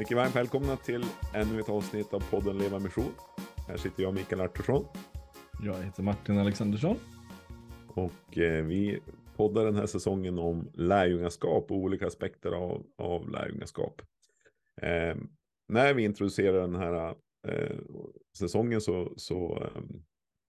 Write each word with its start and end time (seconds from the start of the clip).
Mycket 0.00 0.16
varmt 0.16 0.36
välkomna 0.36 0.76
till 0.76 1.04
ännu 1.34 1.60
ett 1.60 1.68
avsnitt 1.68 2.14
av 2.14 2.30
podden 2.30 2.58
Leva 2.58 2.78
Mission. 2.78 3.12
Här 3.68 3.76
sitter 3.76 4.02
jag 4.02 4.14
Mikael 4.14 4.40
Artursson. 4.40 4.84
Jag 5.62 5.82
heter 5.82 6.02
Martin 6.02 6.38
Alexandersson. 6.38 6.96
Och 7.88 8.38
eh, 8.38 8.64
vi 8.64 9.00
poddar 9.36 9.64
den 9.64 9.76
här 9.76 9.86
säsongen 9.86 10.38
om 10.38 10.70
lärjungaskap 10.74 11.70
och 11.70 11.76
olika 11.76 12.06
aspekter 12.06 12.52
av, 12.52 12.86
av 12.98 13.30
lärjungaskap. 13.30 14.02
Eh, 14.82 15.16
när 15.68 15.94
vi 15.94 16.04
introducerar 16.04 16.60
den 16.60 16.74
här 16.74 17.14
eh, 17.48 17.78
säsongen 18.38 18.80
så, 18.80 19.12
så 19.16 19.62
eh, 19.62 19.82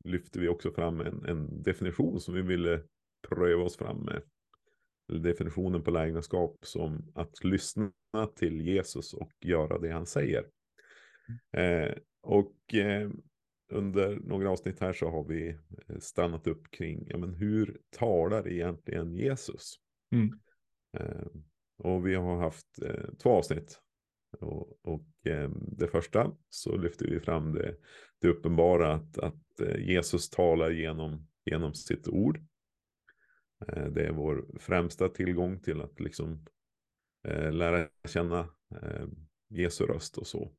lyfter 0.03 0.39
vi 0.39 0.47
också 0.47 0.71
fram 0.71 1.02
en, 1.02 1.25
en, 1.25 1.63
definition 1.63 2.20
som 2.20 2.33
vi 2.33 2.41
ville 2.41 2.81
pröva 3.29 3.63
oss 3.63 3.77
fram 3.77 3.97
med. 3.97 4.21
Definitionen 5.20 5.83
på 5.83 5.91
lärjungaskap 5.91 6.57
som 6.61 7.11
att 7.15 7.43
lyssna 7.43 7.91
till 8.35 8.61
Jesus 8.61 9.13
och 9.13 9.31
göra 9.41 9.79
det 9.79 9.91
han 9.91 10.05
säger. 10.05 10.45
Eh, 11.57 11.93
och 12.21 12.73
eh, 12.73 13.09
under 13.71 14.15
några 14.15 14.49
avsnitt 14.49 14.79
här 14.79 14.93
så 14.93 15.09
har 15.09 15.23
vi 15.23 15.49
eh, 15.87 15.97
stannat 15.99 16.47
upp 16.47 16.71
kring 16.71 17.05
ja, 17.09 17.17
men 17.17 17.34
hur 17.34 17.79
talar 17.97 18.47
egentligen 18.47 19.15
Jesus? 19.15 19.75
Mm. 20.11 20.39
Eh, 20.97 21.27
och 21.77 22.07
vi 22.07 22.15
har 22.15 22.37
haft 22.37 22.81
eh, 22.81 23.13
två 23.23 23.29
avsnitt. 23.29 23.79
Och, 24.39 24.85
och 24.85 25.27
eh, 25.31 25.49
det 25.77 25.87
första 25.87 26.31
så 26.49 26.77
lyfter 26.77 27.07
vi 27.07 27.20
fram 27.20 27.53
det, 27.53 27.75
det 28.21 28.27
uppenbara 28.27 28.93
att, 28.93 29.17
att 29.17 29.41
Jesus 29.77 30.29
talar 30.29 30.71
genom, 30.71 31.27
genom 31.45 31.73
sitt 31.73 32.07
ord. 32.07 32.39
Eh, 33.67 33.85
det 33.85 34.05
är 34.05 34.12
vår 34.12 34.45
främsta 34.59 35.09
tillgång 35.09 35.59
till 35.59 35.81
att 35.81 35.99
liksom 35.99 36.45
lära 37.51 37.87
känna 38.05 38.49
Jesu 39.49 39.85
röst 39.85 40.17
och 40.17 40.27
så. 40.27 40.51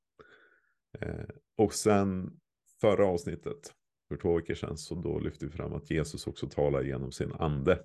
och 1.56 1.74
sen 1.74 2.40
förra 2.80 3.06
avsnittet, 3.06 3.74
för 4.08 4.16
två 4.16 4.36
veckor 4.36 4.54
sedan, 4.54 4.78
så 4.78 4.94
då 4.94 5.18
lyfte 5.18 5.46
vi 5.46 5.52
fram 5.52 5.72
att 5.72 5.90
Jesus 5.90 6.26
också 6.26 6.48
talar 6.48 6.82
genom 6.82 7.12
sin 7.12 7.32
ande. 7.32 7.84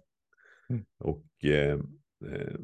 Mm. 0.70 0.86
Och 0.98 1.46
eh, 1.46 1.80
eh, 2.26 2.60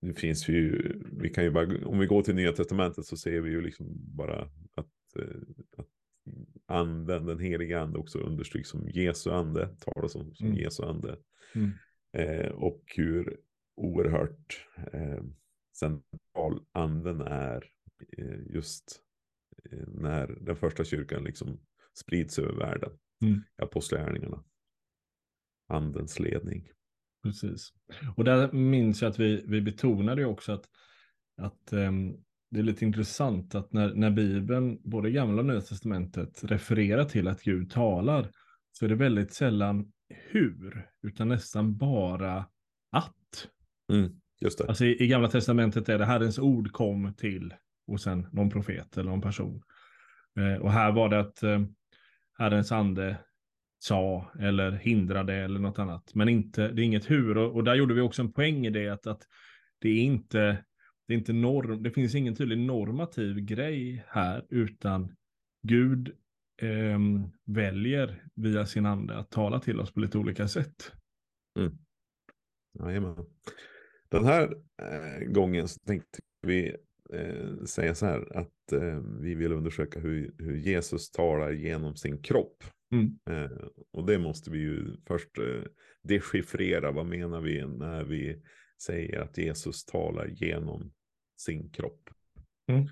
nu 0.00 0.14
finns 0.14 0.48
vi 0.48 0.52
ju, 0.52 1.02
vi 1.12 1.28
kan 1.28 1.44
ju 1.44 1.50
bara, 1.50 1.86
om 1.86 1.98
vi 1.98 2.06
går 2.06 2.22
till 2.22 2.34
Nya 2.34 2.52
Testamentet 2.52 3.04
så 3.04 3.16
ser 3.16 3.40
vi 3.40 3.50
ju 3.50 3.60
liksom 3.60 3.86
bara 4.16 4.42
att, 4.74 5.16
eh, 5.18 5.40
att 5.76 5.88
anden, 6.66 7.26
den 7.26 7.38
heliga 7.38 7.80
ande 7.80 7.98
också 7.98 8.18
understryks 8.18 8.68
som 8.68 8.88
Jesu 8.88 9.30
ande, 9.30 9.76
talas 9.80 10.14
om 10.14 10.34
som 10.34 10.46
mm. 10.46 10.58
Jesu 10.58 10.82
ande. 10.82 11.18
Mm. 11.54 11.72
Eh, 12.12 12.52
och 12.52 12.82
hur 12.96 13.40
oerhört 13.76 14.66
eh, 14.92 15.22
central 15.78 16.60
anden 16.72 17.20
är 17.20 17.64
eh, 18.18 18.54
just 18.54 19.06
Eh, 19.72 19.88
när 19.88 20.26
den 20.40 20.56
första 20.56 20.84
kyrkan 20.84 21.24
liksom 21.24 21.60
sprids 21.94 22.38
över 22.38 22.52
världen. 22.52 22.90
Mm. 23.22 23.42
Apostlagärningarna. 23.62 24.44
Andens 25.68 26.18
ledning. 26.18 26.68
Precis. 27.22 27.72
Och 28.16 28.24
där 28.24 28.52
minns 28.52 29.02
jag 29.02 29.10
att 29.10 29.18
vi, 29.18 29.44
vi 29.46 29.60
betonade 29.60 30.20
ju 30.20 30.26
också 30.26 30.52
att, 30.52 30.64
att 31.36 31.72
um, 31.72 32.24
det 32.50 32.58
är 32.58 32.62
lite 32.62 32.84
intressant 32.84 33.54
att 33.54 33.72
när, 33.72 33.94
när 33.94 34.10
Bibeln, 34.10 34.78
både 34.84 35.10
gamla 35.10 35.40
och 35.40 35.46
nya 35.46 35.60
testamentet, 35.60 36.44
refererar 36.44 37.04
till 37.04 37.28
att 37.28 37.42
Gud 37.42 37.70
talar, 37.70 38.30
så 38.72 38.84
är 38.84 38.88
det 38.88 38.94
väldigt 38.94 39.34
sällan 39.34 39.92
hur, 40.08 40.86
utan 41.02 41.28
nästan 41.28 41.76
bara 41.76 42.46
att. 42.92 43.48
Mm, 43.92 44.20
just 44.40 44.58
det. 44.58 44.64
Alltså 44.68 44.84
i, 44.84 45.02
i 45.02 45.06
gamla 45.06 45.28
testamentet 45.28 45.88
är 45.88 45.98
det 45.98 46.04
Herrens 46.04 46.38
ord 46.38 46.72
kom 46.72 47.14
till 47.14 47.54
och 47.86 48.00
sen 48.00 48.26
någon 48.32 48.50
profet 48.50 48.96
eller 48.96 49.10
någon 49.10 49.20
person. 49.20 49.62
Eh, 50.38 50.62
och 50.62 50.72
här 50.72 50.92
var 50.92 51.08
det 51.08 51.20
att 51.20 51.42
eh, 51.42 51.60
Herrens 52.38 52.72
ande 52.72 53.16
sa 53.78 54.30
eller 54.40 54.72
hindrade 54.72 55.34
eller 55.34 55.60
något 55.60 55.78
annat. 55.78 56.14
Men 56.14 56.28
inte, 56.28 56.68
det 56.68 56.82
är 56.82 56.84
inget 56.84 57.10
hur. 57.10 57.38
Och, 57.38 57.54
och 57.54 57.64
där 57.64 57.74
gjorde 57.74 57.94
vi 57.94 58.00
också 58.00 58.22
en 58.22 58.32
poäng 58.32 58.66
i 58.66 58.70
det 58.70 58.88
att, 58.88 59.06
att 59.06 59.22
det 59.78 59.88
är 59.88 60.02
inte, 60.02 60.64
det 61.06 61.14
är 61.14 61.18
inte 61.18 61.32
norm, 61.32 61.82
det 61.82 61.90
finns 61.90 62.14
ingen 62.14 62.34
tydlig 62.34 62.58
normativ 62.58 63.40
grej 63.40 64.04
här, 64.08 64.46
utan 64.48 65.16
Gud 65.62 66.16
eh, 66.62 66.98
väljer 67.44 68.24
via 68.34 68.66
sin 68.66 68.86
ande 68.86 69.16
att 69.16 69.30
tala 69.30 69.60
till 69.60 69.80
oss 69.80 69.92
på 69.92 70.00
lite 70.00 70.18
olika 70.18 70.48
sätt. 70.48 70.92
Mm. 71.58 71.78
Jajamän. 72.78 73.26
Den 74.08 74.24
här 74.24 74.54
eh, 74.82 75.26
gången 75.26 75.68
så 75.68 75.80
tänkte 75.80 76.18
vi 76.42 76.76
eh, 77.12 77.64
säga 77.64 77.94
så 77.94 78.06
här 78.06 78.36
att 78.36 78.72
eh, 78.72 79.00
vi 79.20 79.34
vill 79.34 79.52
undersöka 79.52 80.00
hur, 80.00 80.34
hur 80.38 80.56
Jesus 80.56 81.10
talar 81.10 81.52
genom 81.52 81.96
sin 81.96 82.22
kropp. 82.22 82.64
Mm. 82.92 83.18
Eh, 83.30 83.58
och 83.92 84.06
det 84.06 84.18
måste 84.18 84.50
vi 84.50 84.58
ju 84.58 84.96
först 85.06 85.38
eh, 85.38 85.62
dechiffrera. 86.02 86.92
Vad 86.92 87.06
menar 87.06 87.40
vi 87.40 87.66
när 87.66 88.04
vi 88.04 88.42
säger 88.82 89.20
att 89.20 89.38
Jesus 89.38 89.84
talar 89.84 90.26
genom 90.26 90.92
sin 91.36 91.70
kropp? 91.70 92.10
Mm. 92.68 92.88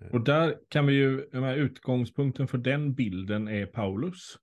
Eh. 0.00 0.08
Och 0.12 0.24
där 0.24 0.58
kan 0.68 0.86
vi 0.86 0.92
ju, 0.92 1.20
utgångspunkten 1.56 2.48
för 2.48 2.58
den 2.58 2.94
bilden 2.94 3.48
är 3.48 3.66
Paulus. 3.66 4.38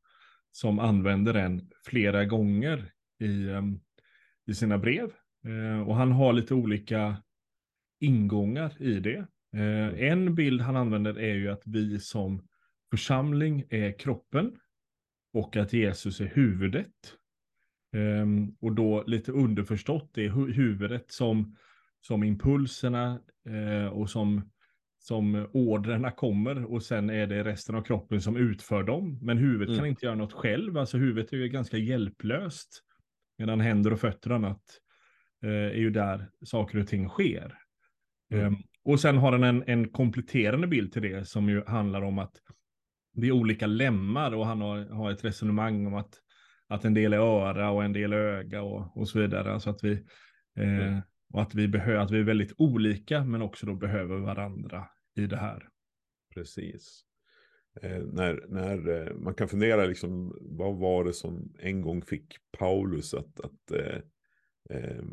Som 0.55 0.79
använder 0.79 1.33
den 1.33 1.69
flera 1.85 2.25
gånger 2.25 2.91
i, 3.19 3.47
um, 3.47 3.81
i 4.45 4.53
sina 4.53 4.77
brev. 4.77 5.11
Eh, 5.45 5.87
och 5.87 5.95
han 5.95 6.11
har 6.11 6.33
lite 6.33 6.53
olika 6.53 7.23
ingångar 7.99 8.81
i 8.81 8.99
det. 8.99 9.27
Eh, 9.53 10.09
en 10.09 10.35
bild 10.35 10.61
han 10.61 10.75
använder 10.75 11.19
är 11.19 11.35
ju 11.35 11.49
att 11.49 11.61
vi 11.65 11.99
som 11.99 12.47
församling 12.91 13.63
är 13.69 13.99
kroppen 13.99 14.59
och 15.33 15.55
att 15.55 15.73
Jesus 15.73 16.21
är 16.21 16.25
huvudet. 16.25 17.17
Eh, 17.95 18.25
och 18.59 18.75
då 18.75 19.03
lite 19.07 19.31
underförstått 19.31 20.09
det 20.13 20.25
är 20.25 20.53
huvudet 20.53 21.11
som, 21.11 21.57
som 22.07 22.23
impulserna 22.23 23.19
eh, 23.49 23.87
och 23.87 24.09
som, 24.09 24.51
som 24.99 25.47
orderna 25.53 26.11
kommer 26.11 26.65
och 26.65 26.83
sen 26.83 27.09
är 27.09 27.27
det 27.27 27.43
resten 27.43 27.75
av 27.75 27.81
kroppen 27.81 28.21
som 28.21 28.37
utför 28.37 28.83
dem. 28.83 29.19
Men 29.21 29.37
huvudet 29.37 29.67
mm. 29.67 29.79
kan 29.79 29.87
inte 29.87 30.05
göra 30.05 30.15
något 30.15 30.33
själv, 30.33 30.77
alltså 30.77 30.97
huvudet 30.97 31.33
är 31.33 31.37
ju 31.37 31.49
ganska 31.49 31.77
hjälplöst. 31.77 32.83
Medan 33.37 33.59
händer 33.59 33.93
och 33.93 33.99
fötter 33.99 34.29
och 34.29 34.35
annat 34.35 34.61
eh, 35.43 35.49
är 35.49 35.77
ju 35.77 35.89
där 35.89 36.29
saker 36.45 36.79
och 36.79 36.87
ting 36.87 37.09
sker. 37.09 37.57
Mm. 38.33 38.45
Um, 38.45 38.63
och 38.85 38.99
sen 38.99 39.17
har 39.17 39.31
den 39.31 39.43
en, 39.43 39.63
en 39.67 39.89
kompletterande 39.89 40.67
bild 40.67 40.93
till 40.93 41.01
det 41.01 41.27
som 41.27 41.49
ju 41.49 41.63
handlar 41.65 42.01
om 42.01 42.19
att 42.19 42.33
det 43.13 43.27
är 43.27 43.31
olika 43.31 43.67
lemmar 43.67 44.33
och 44.33 44.45
han 44.45 44.61
har, 44.61 44.85
har 44.85 45.11
ett 45.11 45.25
resonemang 45.25 45.87
om 45.87 45.93
att, 45.93 46.13
att 46.67 46.85
en 46.85 46.93
del 46.93 47.13
är 47.13 47.17
öra 47.17 47.69
och 47.69 47.83
en 47.83 47.93
del 47.93 48.13
är 48.13 48.17
öga 48.17 48.61
och, 48.61 48.97
och 48.97 49.09
så 49.09 49.19
vidare. 49.19 49.53
Alltså 49.53 49.69
att 49.69 49.83
vi, 49.83 49.91
eh, 50.57 50.87
mm 50.87 51.01
och 51.33 51.41
att 51.41 51.55
vi, 51.55 51.67
behöver, 51.67 51.99
att 51.99 52.11
vi 52.11 52.19
är 52.19 52.23
väldigt 52.23 52.53
olika 52.57 53.23
men 53.23 53.41
också 53.41 53.65
då 53.65 53.75
behöver 53.75 54.17
varandra 54.17 54.87
i 55.15 55.25
det 55.25 55.37
här. 55.37 55.69
Precis. 56.33 57.05
Eh, 57.81 58.01
när, 58.01 58.45
när 58.47 58.89
eh, 58.89 59.15
man 59.15 59.33
kan 59.33 59.47
fundera 59.47 59.85
liksom, 59.85 60.37
vad 60.41 60.75
var 60.77 61.03
det 61.03 61.13
som 61.13 61.53
en 61.59 61.81
gång 61.81 62.01
fick 62.01 62.37
Paulus 62.57 63.13
att, 63.13 63.39
att 63.39 63.71
eh, 63.71 63.97
eh 64.69 65.03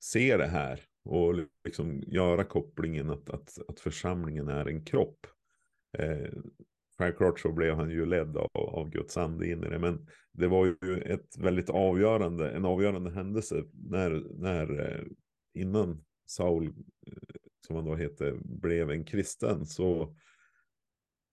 se 0.00 0.36
det 0.36 0.46
här 0.46 0.80
och 1.04 1.34
liksom 1.64 2.02
göra 2.06 2.44
kopplingen 2.44 3.10
att, 3.10 3.30
att, 3.30 3.58
att 3.68 3.80
församlingen 3.80 4.48
är 4.48 4.68
en 4.68 4.84
kropp. 4.84 5.26
Eh, 5.98 6.32
självklart 6.98 7.40
så 7.40 7.52
blev 7.52 7.74
han 7.74 7.90
ju 7.90 8.06
ledd 8.06 8.36
av, 8.36 8.50
av 8.54 8.90
Guds 8.90 9.16
ande 9.16 9.50
in 9.50 9.64
i 9.64 9.68
det. 9.68 9.78
Men 9.78 10.08
det 10.32 10.48
var 10.48 10.66
ju 10.66 11.02
ett 11.04 11.38
väldigt 11.38 11.70
avgörande, 11.70 12.50
en 12.50 12.64
avgörande 12.64 13.10
händelse 13.10 13.64
när, 13.72 14.22
när 14.38 14.80
eh, 14.80 15.04
innan 15.56 16.04
Saul, 16.26 16.66
eh, 16.66 16.72
som 17.66 17.76
han 17.76 17.84
då 17.84 17.94
hette, 17.94 18.34
blev 18.44 18.90
en 18.90 19.04
kristen. 19.04 19.66
Så 19.66 20.16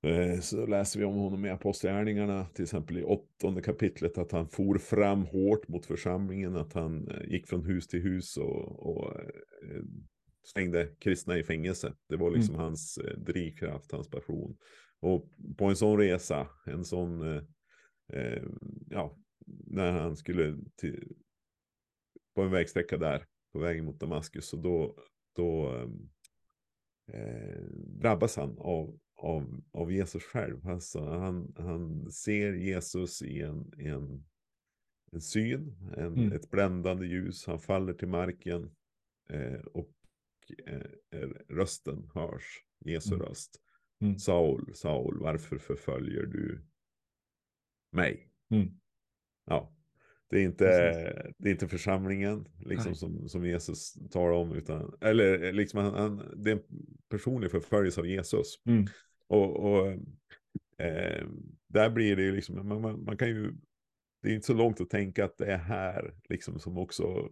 Eh, 0.03 0.39
så 0.39 0.65
läser 0.65 0.99
vi 0.99 1.05
om 1.05 1.15
honom 1.15 1.45
i 1.45 1.49
Apostlagärningarna, 1.49 2.45
till 2.45 2.63
exempel 2.63 2.97
i 2.97 3.03
åttonde 3.03 3.61
kapitlet, 3.61 4.17
att 4.17 4.31
han 4.31 4.47
for 4.47 4.77
fram 4.77 5.25
hårt 5.25 5.67
mot 5.67 5.85
församlingen, 5.85 6.55
att 6.55 6.73
han 6.73 7.07
eh, 7.07 7.31
gick 7.31 7.47
från 7.47 7.65
hus 7.65 7.87
till 7.87 8.01
hus 8.01 8.37
och, 8.37 8.87
och 8.89 9.13
slängde 10.43 10.95
kristna 10.99 11.37
i 11.37 11.43
fängelse. 11.43 11.93
Det 12.09 12.17
var 12.17 12.31
liksom 12.31 12.55
mm. 12.55 12.65
hans 12.65 12.99
drivkraft, 13.17 13.91
hans 13.91 14.09
passion. 14.09 14.57
Och 14.99 15.29
på 15.57 15.65
en 15.65 15.75
sån 15.75 15.97
resa, 15.97 16.47
en 16.65 16.85
sån, 16.85 17.21
eh, 18.13 18.43
ja, 18.89 19.17
när 19.67 19.91
han 19.91 20.15
skulle 20.15 20.57
till, 20.75 21.15
på 22.35 22.41
en 22.41 22.51
vägsträcka 22.51 22.97
där, 22.97 23.25
på 23.53 23.59
vägen 23.59 23.85
mot 23.85 23.99
Damaskus, 23.99 24.45
så 24.45 24.57
då, 24.57 24.97
då 25.35 25.75
eh, 27.07 27.61
drabbas 28.01 28.35
han 28.35 28.57
av 28.57 28.99
av, 29.23 29.63
av 29.71 29.91
Jesus 29.91 30.23
själv. 30.23 30.67
Alltså, 30.67 31.05
han, 31.05 31.53
han 31.57 32.11
ser 32.11 32.53
Jesus 32.53 33.21
i 33.21 33.41
en, 33.41 33.73
en, 33.77 34.25
en 35.11 35.21
syn, 35.21 35.75
en, 35.97 36.13
mm. 36.13 36.31
ett 36.31 36.49
bländande 36.49 37.05
ljus. 37.05 37.47
Han 37.47 37.59
faller 37.59 37.93
till 37.93 38.07
marken 38.07 38.75
eh, 39.29 39.59
och 39.59 39.93
eh, 40.67 41.29
rösten 41.49 42.09
hörs, 42.13 42.63
Jesu 42.85 43.13
Mm. 43.13 43.25
röst. 43.25 43.61
Mm. 44.01 44.19
Saul, 44.19 44.75
Saul, 44.75 45.19
varför 45.19 45.57
förföljer 45.57 46.25
du 46.25 46.65
mig? 47.91 48.29
Mm. 48.49 48.79
Ja, 49.45 49.75
det 50.33 50.39
är 50.41 50.45
inte, 50.45 50.65
Precis. 50.65 51.35
det 51.37 51.49
är 51.49 51.51
inte 51.51 51.67
församlingen 51.67 52.47
liksom 52.59 52.91
Nej. 52.91 52.95
som, 52.95 53.29
som 53.29 53.45
Jesus 53.45 53.93
talar 54.11 54.31
om, 54.31 54.51
utan, 54.51 54.97
eller 55.01 55.53
liksom 55.53 55.79
han, 55.79 55.93
han, 55.93 56.33
det 56.43 56.51
är 56.51 56.55
en 56.55 56.63
personlig 57.09 57.51
förföljelse 57.51 57.99
av 57.99 58.07
Jesus. 58.07 58.61
Mm. 58.65 58.85
Och, 59.27 59.55
och 59.55 59.87
eh, 60.85 61.27
där 61.67 61.89
blir 61.89 62.15
det 62.15 62.23
ju 62.23 62.35
liksom, 62.35 62.67
man, 62.67 62.81
man, 62.81 63.03
man 63.03 63.17
kan 63.17 63.27
ju, 63.27 63.53
det 64.21 64.29
är 64.29 64.33
inte 64.33 64.47
så 64.47 64.53
långt 64.53 64.81
att 64.81 64.89
tänka 64.89 65.25
att 65.25 65.37
det 65.37 65.45
är 65.45 65.57
här, 65.57 66.13
liksom 66.29 66.59
som 66.59 66.77
också 66.77 67.29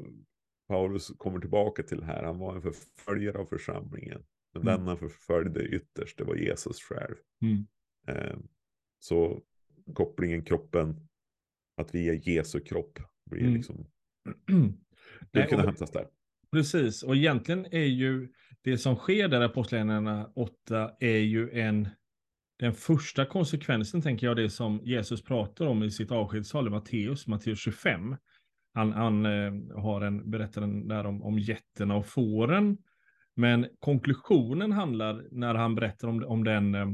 Paulus 0.67 1.11
kommer 1.17 1.39
tillbaka 1.39 1.83
till 1.83 2.03
här. 2.03 2.23
Han 2.23 2.39
var 2.39 2.55
en 2.55 2.61
förföljare 2.61 3.37
av 3.37 3.45
församlingen. 3.45 4.23
Men 4.53 4.61
Mm. 4.61 4.77
den 4.77 4.87
han 4.87 4.97
förföljde 4.97 5.63
ytterst, 5.65 6.17
det 6.17 6.23
var 6.23 6.35
Jesus 6.35 6.81
själv. 6.81 7.15
Mm. 7.41 7.67
Eh, 8.07 8.37
så 8.99 9.41
kopplingen 9.93 10.43
kroppen, 10.43 11.07
att 11.81 11.95
vi 11.95 12.09
är 12.09 12.29
Jesu 12.29 12.59
kropp, 12.59 12.99
blir 13.29 13.41
Mm. 13.41 13.53
liksom, 13.53 13.85
det 15.31 15.43
kunde 15.45 15.65
hämtas 15.65 15.91
där. 15.91 16.07
Precis, 16.51 17.03
och 17.03 17.15
egentligen 17.15 17.65
är 17.71 17.85
ju 17.85 18.29
det 18.61 18.77
som 18.77 18.95
sker 18.95 19.27
där 19.27 19.41
i 19.41 19.45
Apostlagärningarna 19.45 20.31
8 20.35 20.91
är 20.99 21.17
ju 21.17 21.49
en 21.51 21.89
den 22.61 22.73
första 22.73 23.25
konsekvensen 23.25 24.01
tänker 24.01 24.27
jag 24.27 24.35
det 24.35 24.49
som 24.49 24.81
Jesus 24.83 25.23
pratar 25.23 25.65
om 25.65 25.83
i 25.83 25.91
sitt 25.91 26.11
avskedstal 26.11 26.67
i 26.67 26.69
Matteus, 26.69 27.27
Matteus 27.27 27.59
25. 27.59 28.15
Han, 28.73 28.91
han 28.91 29.25
eh, 29.25 29.81
har 29.81 30.01
en 30.01 30.31
berättaren 30.31 30.87
där 30.87 31.05
om, 31.05 31.23
om 31.23 31.39
getterna 31.39 31.95
och 31.95 32.05
fåren. 32.05 32.77
Men 33.35 33.67
konklusionen 33.79 34.71
handlar, 34.71 35.27
när 35.31 35.55
han 35.55 35.75
berättar 35.75 36.07
om, 36.07 36.23
om 36.23 36.43
den 36.43 36.75
eh, 36.75 36.87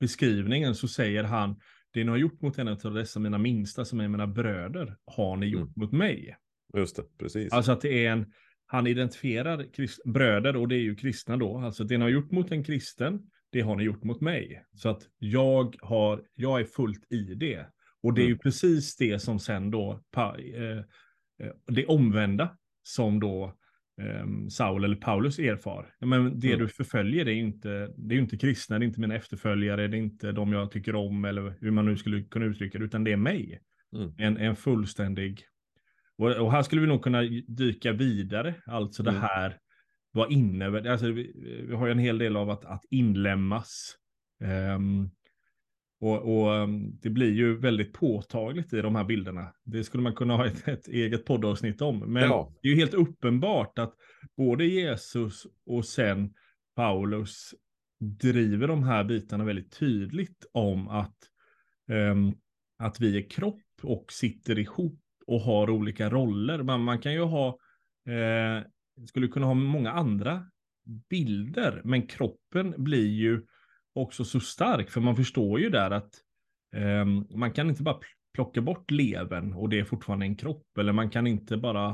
beskrivningen, 0.00 0.74
så 0.74 0.88
säger 0.88 1.24
han, 1.24 1.60
det 1.92 2.04
ni 2.04 2.10
har 2.10 2.16
gjort 2.16 2.40
mot 2.42 2.58
en 2.58 2.68
av 2.68 2.94
dessa 2.94 3.20
mina 3.20 3.38
minsta, 3.38 3.84
som 3.84 4.00
är 4.00 4.08
mina 4.08 4.26
bröder, 4.26 4.96
har 5.04 5.36
ni 5.36 5.46
gjort 5.46 5.60
Mm. 5.60 5.72
mot 5.76 5.92
mig. 5.92 6.36
Just 6.76 6.96
det, 6.96 7.02
precis. 7.18 7.52
Alltså 7.52 7.72
att 7.72 7.80
det 7.80 8.06
är 8.06 8.10
en, 8.12 8.32
han 8.66 8.86
identifierar 8.86 9.72
krist, 9.72 10.04
bröder 10.04 10.56
och 10.56 10.68
det 10.68 10.74
är 10.74 10.80
ju 10.80 10.94
kristna 10.96 11.36
då. 11.36 11.58
Alltså 11.58 11.84
det 11.84 11.98
ni 11.98 12.02
har 12.02 12.10
gjort 12.10 12.30
mot 12.30 12.52
en 12.52 12.64
kristen, 12.64 13.20
det 13.50 13.60
har 13.60 13.76
ni 13.76 13.84
gjort 13.84 14.04
mot 14.04 14.20
mig. 14.20 14.64
Så 14.74 14.88
att 14.88 15.02
jag 15.18 15.76
har, 15.80 16.22
jag 16.34 16.60
är 16.60 16.64
fullt 16.64 17.12
i 17.12 17.34
det. 17.34 17.66
Och 18.02 18.14
det 18.14 18.20
är 18.22 18.26
ju 18.26 18.32
Mm. 18.32 18.38
precis 18.38 18.96
det 18.96 19.18
som 19.18 19.38
sen 19.38 19.70
då, 19.70 20.02
pa, 20.10 20.36
eh, 20.38 20.78
eh, 20.78 21.52
det 21.66 21.86
omvända 21.86 22.56
som 22.82 23.20
då 23.20 23.58
eh, 24.02 24.26
Saul 24.48 24.84
eller 24.84 24.96
Paulus 24.96 25.38
erfar. 25.38 25.94
Ja, 25.98 26.06
Men 26.06 26.38
det 26.40 26.46
Mm. 26.48 26.58
du 26.60 26.68
förföljer 26.68 27.24
det 27.24 27.32
är 27.32 27.36
inte, 27.36 27.68
det 27.96 28.14
är 28.14 28.16
ju 28.16 28.22
inte 28.22 28.36
kristna, 28.38 28.78
det 28.78 28.84
är 28.84 28.86
inte 28.86 29.00
mina 29.00 29.14
efterföljare, 29.14 29.88
det 29.88 29.96
är 29.96 29.98
inte 29.98 30.32
de 30.32 30.52
jag 30.52 30.70
tycker 30.70 30.94
om 30.94 31.24
eller 31.24 31.54
hur 31.60 31.70
man 31.70 31.86
nu 31.86 31.96
skulle 31.96 32.22
kunna 32.22 32.44
uttrycka 32.44 32.78
det, 32.78 32.84
utan 32.84 33.04
det 33.04 33.12
är 33.12 33.16
mig. 33.16 33.60
Mm. 33.96 34.12
En, 34.18 34.36
en 34.36 34.56
fullständig 34.56 35.40
och, 36.18 36.30
och 36.30 36.52
här 36.52 36.62
skulle 36.62 36.80
vi 36.80 36.86
nog 36.86 37.02
kunna 37.02 37.22
dyka 37.46 37.92
vidare, 37.92 38.54
alltså 38.66 39.02
det 39.02 39.10
Mm. 39.10 39.22
här, 39.22 39.58
vad 40.12 40.32
innebär 40.32 40.80
det? 40.80 40.92
Alltså, 40.92 41.10
vi, 41.10 41.32
vi 41.68 41.74
har 41.74 41.86
ju 41.86 41.92
en 41.92 41.98
hel 41.98 42.18
del 42.18 42.36
av 42.36 42.50
att, 42.50 42.64
att 42.64 42.84
inlämmas. 42.90 43.96
Ehm, 44.44 45.10
och 46.02 46.36
och 46.42 46.54
ehm, 46.54 46.98
det 47.02 47.10
blir 47.10 47.32
ju 47.32 47.58
väldigt 47.58 47.92
påtagligt 47.92 48.72
i 48.72 48.80
de 48.82 48.94
här 48.96 49.04
bilderna. 49.04 49.52
Det 49.64 49.84
skulle 49.84 50.02
man 50.02 50.14
kunna 50.14 50.36
ha 50.36 50.46
ett, 50.46 50.68
ett 50.68 50.88
eget 50.88 51.24
poddavsnitt 51.24 51.82
om. 51.82 51.98
Men 52.12 52.22
Ja. 52.22 52.52
det 52.62 52.68
är 52.68 52.72
ju 52.72 52.78
helt 52.78 52.94
uppenbart 52.94 53.78
att 53.78 53.94
både 54.36 54.64
Jesus 54.64 55.46
och 55.66 55.84
sen 55.84 56.34
Paulus 56.76 57.54
driver 58.00 58.68
de 58.68 58.82
här 58.82 59.04
bitarna 59.04 59.44
väldigt 59.44 59.78
tydligt 59.78 60.46
om 60.52 60.88
att, 60.88 61.16
ehm, 61.90 62.32
att 62.78 63.00
vi 63.00 63.16
är 63.18 63.30
kropp 63.30 63.62
och 63.82 64.12
sitter 64.12 64.58
ihop 64.58 65.00
och 65.26 65.40
har 65.40 65.70
olika 65.70 66.10
roller. 66.10 66.62
Man, 66.62 66.80
man 66.84 66.98
kan 66.98 67.12
ju 67.12 67.22
ha, 67.22 67.48
eh, 68.08 68.64
skulle 69.08 69.28
kunna 69.28 69.46
ha 69.46 69.54
många 69.54 69.90
andra 69.92 70.46
bilder, 71.10 71.80
men 71.84 72.06
kroppen 72.06 72.74
blir 72.76 73.08
ju 73.10 73.42
också 73.94 74.24
så 74.24 74.40
stark, 74.40 74.90
för 74.90 75.00
man 75.00 75.16
förstår 75.16 75.60
ju 75.60 75.68
där 75.70 75.90
att 75.90 76.14
eh, 76.74 77.04
man 77.36 77.52
kan 77.52 77.68
inte 77.70 77.82
bara 77.82 77.94
pl- 77.94 78.32
plocka 78.34 78.60
bort 78.60 78.90
levern 78.90 79.52
och 79.52 79.68
det 79.68 79.78
är 79.78 79.84
fortfarande 79.84 80.26
en 80.26 80.36
kropp, 80.36 80.78
eller 80.78 80.92
man 80.92 81.10
kan 81.10 81.26
inte 81.26 81.56
bara, 81.56 81.88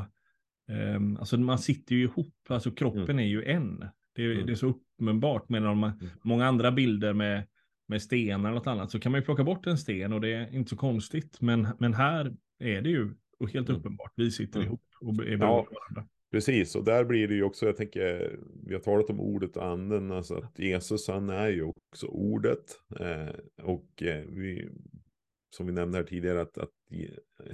eh, 0.70 1.00
alltså 1.18 1.36
man 1.38 1.58
sitter 1.58 1.94
ju 1.94 2.02
ihop, 2.02 2.34
alltså 2.48 2.70
kroppen 2.70 3.18
är 3.18 3.26
ju 3.26 3.44
en. 3.44 3.84
Det, 4.14 4.22
är- 4.24 4.32
Mm. 4.34 4.46
det 4.46 4.52
är 4.52 4.56
så 4.56 4.66
uppenbart, 4.66 5.48
medan 5.48 5.78
man, 5.78 5.90
Mm. 5.90 6.06
många 6.22 6.46
andra 6.46 6.72
bilder 6.72 7.12
med 7.12 7.46
med 7.90 8.02
stenar 8.02 8.48
eller 8.50 8.58
något 8.58 8.66
annat 8.66 8.90
så 8.90 9.00
kan 9.00 9.12
man 9.12 9.20
ju 9.20 9.24
plocka 9.24 9.44
bort 9.44 9.66
en 9.66 9.78
sten 9.78 10.12
och 10.12 10.20
det 10.20 10.32
är 10.34 10.54
inte 10.54 10.70
så 10.70 10.76
konstigt. 10.76 11.40
Men, 11.40 11.68
men 11.78 11.94
här 11.94 12.34
är 12.58 12.82
det 12.82 12.90
ju 12.90 13.14
helt 13.52 13.68
Mm. 13.68 13.80
uppenbart. 13.80 14.12
Vi 14.16 14.30
sitter 14.30 14.60
Mm. 14.60 14.66
ihop 14.66 14.82
och 15.00 15.10
är 15.12 15.14
beroende 15.16 15.44
Ja. 15.46 15.66
varandra. 15.70 16.10
Precis, 16.30 16.76
och 16.76 16.84
där 16.84 17.04
blir 17.04 17.28
det 17.28 17.34
ju 17.34 17.42
också, 17.42 17.66
jag 17.66 17.76
tänker, 17.76 18.38
vi 18.66 18.74
har 18.74 18.80
talat 18.80 19.10
om 19.10 19.20
ordet 19.20 19.56
och 19.56 19.66
anden, 19.66 20.12
alltså 20.12 20.34
att 20.34 20.58
Jesus 20.58 21.08
han 21.08 21.30
är 21.30 21.48
ju 21.48 21.62
också 21.62 22.06
ordet. 22.06 22.80
Eh, 23.00 23.64
och 23.64 24.02
eh, 24.02 24.24
vi, 24.28 24.68
som 25.56 25.66
vi 25.66 25.72
nämnde 25.72 25.98
här 25.98 26.04
tidigare, 26.04 26.40
att, 26.40 26.58
att 26.58 26.70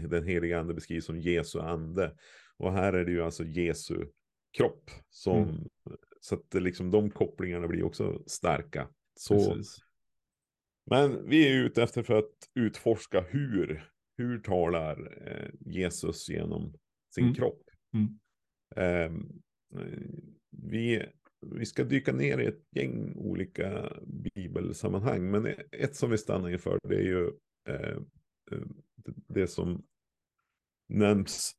den 0.09 0.25
heliga 0.27 0.61
ande 0.61 0.75
beskrivs 0.75 1.05
som 1.05 1.21
Jesu 1.21 1.59
ande. 1.61 2.17
Och 2.57 2.73
här 2.73 2.93
är 2.93 3.05
det 3.05 3.11
ju 3.13 3.23
alltså 3.23 3.45
Jesu 3.45 4.07
kropp. 4.59 4.91
Som, 5.11 5.43
Mm. 5.43 5.69
Så 6.21 6.35
att 6.35 6.55
liksom, 6.55 6.91
de 6.91 7.11
kopplingarna 7.11 7.69
blir 7.69 7.85
också 7.85 8.23
starka. 8.27 8.89
Så, 9.15 9.35
Precis. 9.35 9.79
men 10.87 11.29
vi 11.29 11.49
är 11.49 11.65
ute 11.65 11.83
efter 11.83 12.03
för 12.03 12.15
att 12.15 12.33
utforska 12.55 13.21
hur, 13.21 13.91
hur 14.17 14.39
talar 14.39 15.27
eh, 15.27 15.51
Jesus 15.61 16.29
genom 16.29 16.75
sin 17.15 17.25
Mm. 17.25 17.35
kropp. 17.35 17.63
Mm. 17.95 18.19
Ehm, 18.77 19.43
eh, 19.79 19.99
vi, 20.51 21.07
vi 21.47 21.67
ska 21.67 21.85
dyka 21.85 22.13
ner 22.13 22.39
i 22.39 22.47
ett 22.47 22.63
gäng 22.77 23.15
olika 23.17 23.93
bibelsammanhang, 24.35 25.31
men 25.31 25.47
ett 25.73 25.97
som 25.97 26.11
vi 26.11 26.19
stannar 26.19 26.51
inför 26.51 26.79
det 26.89 26.97
är 26.97 27.03
ju 27.03 27.27
eh, 27.69 27.97
eh, 28.53 28.67
det, 29.29 29.47
som 29.47 29.85
nämns 30.89 31.53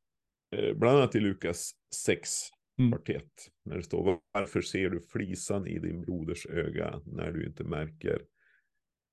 eh, 0.55 0.73
bland 0.73 0.97
annat 0.97 1.15
i 1.15 1.19
Lukas 1.19 1.71
6, 1.95 2.31
Mm. 2.79 2.91
part 2.91 3.09
1, 3.09 3.23
när 3.65 3.75
det 3.77 3.83
står 3.83 4.19
varför 4.33 4.61
ser 4.61 4.89
du 4.89 5.01
flisan 5.01 5.67
i 5.67 5.79
din 5.79 6.01
broders 6.01 6.45
öga 6.45 7.01
när 7.05 7.31
du 7.31 7.45
inte 7.45 7.63
märker 7.63 8.21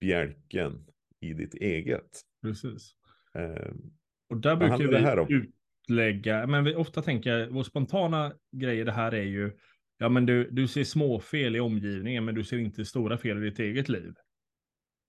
bjälken 0.01 0.87
i 1.21 1.35
ditt 1.35 1.55
eget. 1.55 2.21
Precis. 2.43 2.93
Ehm, 3.35 3.93
Och 4.29 4.41
där 4.41 4.57
brukar 4.57 4.71
handlar 4.71 5.17
det 5.27 5.53
utlägga, 5.83 6.47
men 6.47 6.65
vi 6.65 6.75
ofta 6.75 7.03
tänker, 7.03 7.49
vår 7.51 7.62
spontana 7.62 8.33
grej 8.53 8.79
i 8.79 8.85
det 8.85 8.93
här 8.93 9.15
är 9.15 9.23
ju, 9.23 9.53
ja 9.99 10.09
men 10.09 10.27
du, 10.27 10.51
du 10.51 10.69
ser 10.69 10.85
små 10.85 11.21
fel 11.21 11.57
i 11.57 11.61
omgivningen, 11.61 12.25
men 12.25 12.35
du 12.35 12.45
ser 12.45 12.59
inte 12.59 12.85
stora 12.85 13.19
fel 13.19 13.39
i 13.39 13.51
ditt 13.51 13.59
eget 13.59 13.89
liv. 13.89 14.15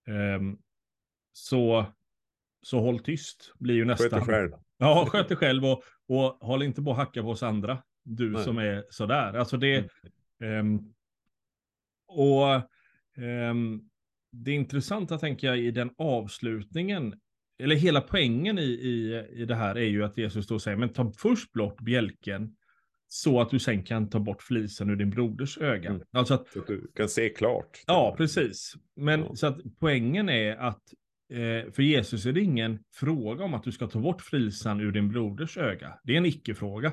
Ehm, 0.08 0.58
så, 1.34 1.86
så 2.62 2.80
håll 2.80 3.00
tyst, 3.00 3.54
blir 3.60 3.76
ju 3.76 3.86
nästa. 3.86 4.04
Sköt 4.04 4.12
dig 4.12 4.36
själv. 4.36 4.52
Ja, 4.78 5.08
sköt 5.10 5.28
dig 5.28 5.38
själv 5.38 5.66
och, 5.66 5.84
och 6.08 6.48
håll 6.48 6.64
inte 6.64 6.82
på 6.82 6.92
att 6.92 6.98
hacka 6.98 7.22
på 7.22 7.30
oss 7.30 7.44
andra. 7.44 7.84
Du 8.04 8.30
Nej. 8.30 8.44
som 8.44 8.58
är 8.58 8.86
sådär. 8.90 9.34
Alltså 9.34 9.58
det... 9.58 9.90
Ehm, 10.44 10.94
och 12.08 12.48
ehm, 13.24 13.90
det 14.32 14.52
intressanta 14.52 15.18
tänker 15.18 15.48
jag 15.48 15.60
i 15.60 15.72
den 15.72 15.92
avslutningen, 15.98 17.16
eller 17.60 17.76
hela 17.76 18.02
poängen 18.02 18.60
i, 18.60 18.62
i, 18.64 19.26
i 19.42 19.46
det 19.46 19.56
här 19.56 19.76
är 19.76 19.86
ju 19.88 20.04
att 20.04 20.18
Jesus 20.18 20.48
då 20.48 20.60
säger, 20.60 20.78
men 20.78 20.90
ta 20.90 21.14
först 21.18 21.52
bort 21.54 21.82
bjälken 21.82 22.56
så 23.08 23.42
att 23.42 23.50
du 23.50 23.60
sen 23.60 23.84
kan 23.84 24.10
ta 24.10 24.20
bort 24.20 24.42
flisen 24.44 24.90
ur 24.90 24.96
din 24.96 25.10
broders 25.10 25.58
öga. 25.58 25.90
Mm. 25.90 26.02
Alltså 26.12 26.34
att 26.34 26.48
Så 26.48 26.60
att 26.60 26.68
du 26.68 26.92
kan 26.96 27.10
se 27.10 27.30
klart. 27.30 27.84
Ja, 27.88 28.16
precis. 28.18 28.74
Men 28.96 29.20
Ja. 29.20 29.36
så 29.36 29.48
att 29.48 29.58
poängen 29.80 30.30
är 30.30 30.56
att 30.56 30.82
eh, 31.34 31.72
för 31.72 31.82
Jesus 31.82 32.26
är 32.26 32.34
det 32.34 32.42
ingen 32.42 32.80
fråga 32.96 33.44
om 33.46 33.54
att 33.54 33.64
du 33.64 33.72
ska 33.72 33.88
ta 33.88 34.00
bort 34.00 34.22
frisan 34.22 34.82
ur 34.82 34.92
din 34.92 35.10
broders 35.10 35.58
öga. 35.58 36.00
Det 36.04 36.14
är 36.14 36.18
en 36.18 36.26
icke-fråga. 36.26 36.92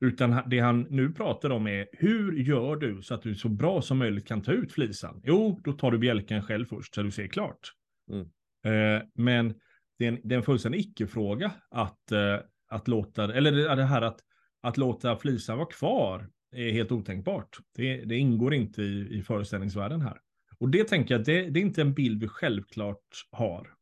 Utan 0.00 0.42
det 0.50 0.58
han 0.58 0.86
nu 0.90 1.12
pratar 1.12 1.50
om 1.50 1.66
är 1.66 1.86
hur 1.92 2.32
gör 2.32 2.76
du 2.76 3.02
så 3.02 3.14
att 3.14 3.22
du 3.22 3.34
så 3.34 3.48
bra 3.48 3.82
som 3.82 3.98
möjligt 3.98 4.28
kan 4.28 4.42
ta 4.42 4.52
ut 4.52 4.72
flisan? 4.72 5.20
Jo, 5.24 5.60
då 5.64 5.72
tar 5.72 5.90
du 5.90 5.98
bjälken 5.98 6.42
själv 6.42 6.66
först 6.66 6.94
så 6.94 7.02
du 7.02 7.10
ser 7.10 7.26
klart. 7.26 7.72
Mm. 8.10 8.26
Eh, 8.64 9.02
men 9.14 9.54
det 9.98 10.04
är 10.04 10.08
en, 10.08 10.20
det 10.24 10.34
är 10.34 10.36
en 10.36 10.42
fullständig 10.42 10.80
icke-fråga 10.80 11.52
att, 11.70 12.12
eh, 12.12 12.36
att 12.68 12.88
låta, 12.88 13.34
eller 13.34 13.76
det, 13.76 13.84
här 13.84 14.02
att, 14.02 14.20
att 14.60 14.76
låta 14.76 15.16
flisan 15.16 15.58
vara 15.58 15.68
kvar 15.68 16.30
är 16.52 16.70
helt 16.70 16.92
otänkbart. 16.92 17.58
Det, 17.74 18.04
det 18.04 18.16
ingår 18.16 18.54
inte 18.54 18.82
i, 18.82 19.18
i 19.18 19.22
föreställningsvärlden 19.22 20.00
här. 20.00 20.20
Och 20.58 20.68
det 20.68 20.84
tänker 20.84 21.14
jag, 21.14 21.24
det, 21.24 21.50
det 21.50 21.60
är 21.60 21.62
inte 21.62 21.80
en 21.80 21.94
bild 21.94 22.20
vi 22.20 22.28
självklart 22.28 23.26
har 23.30 23.74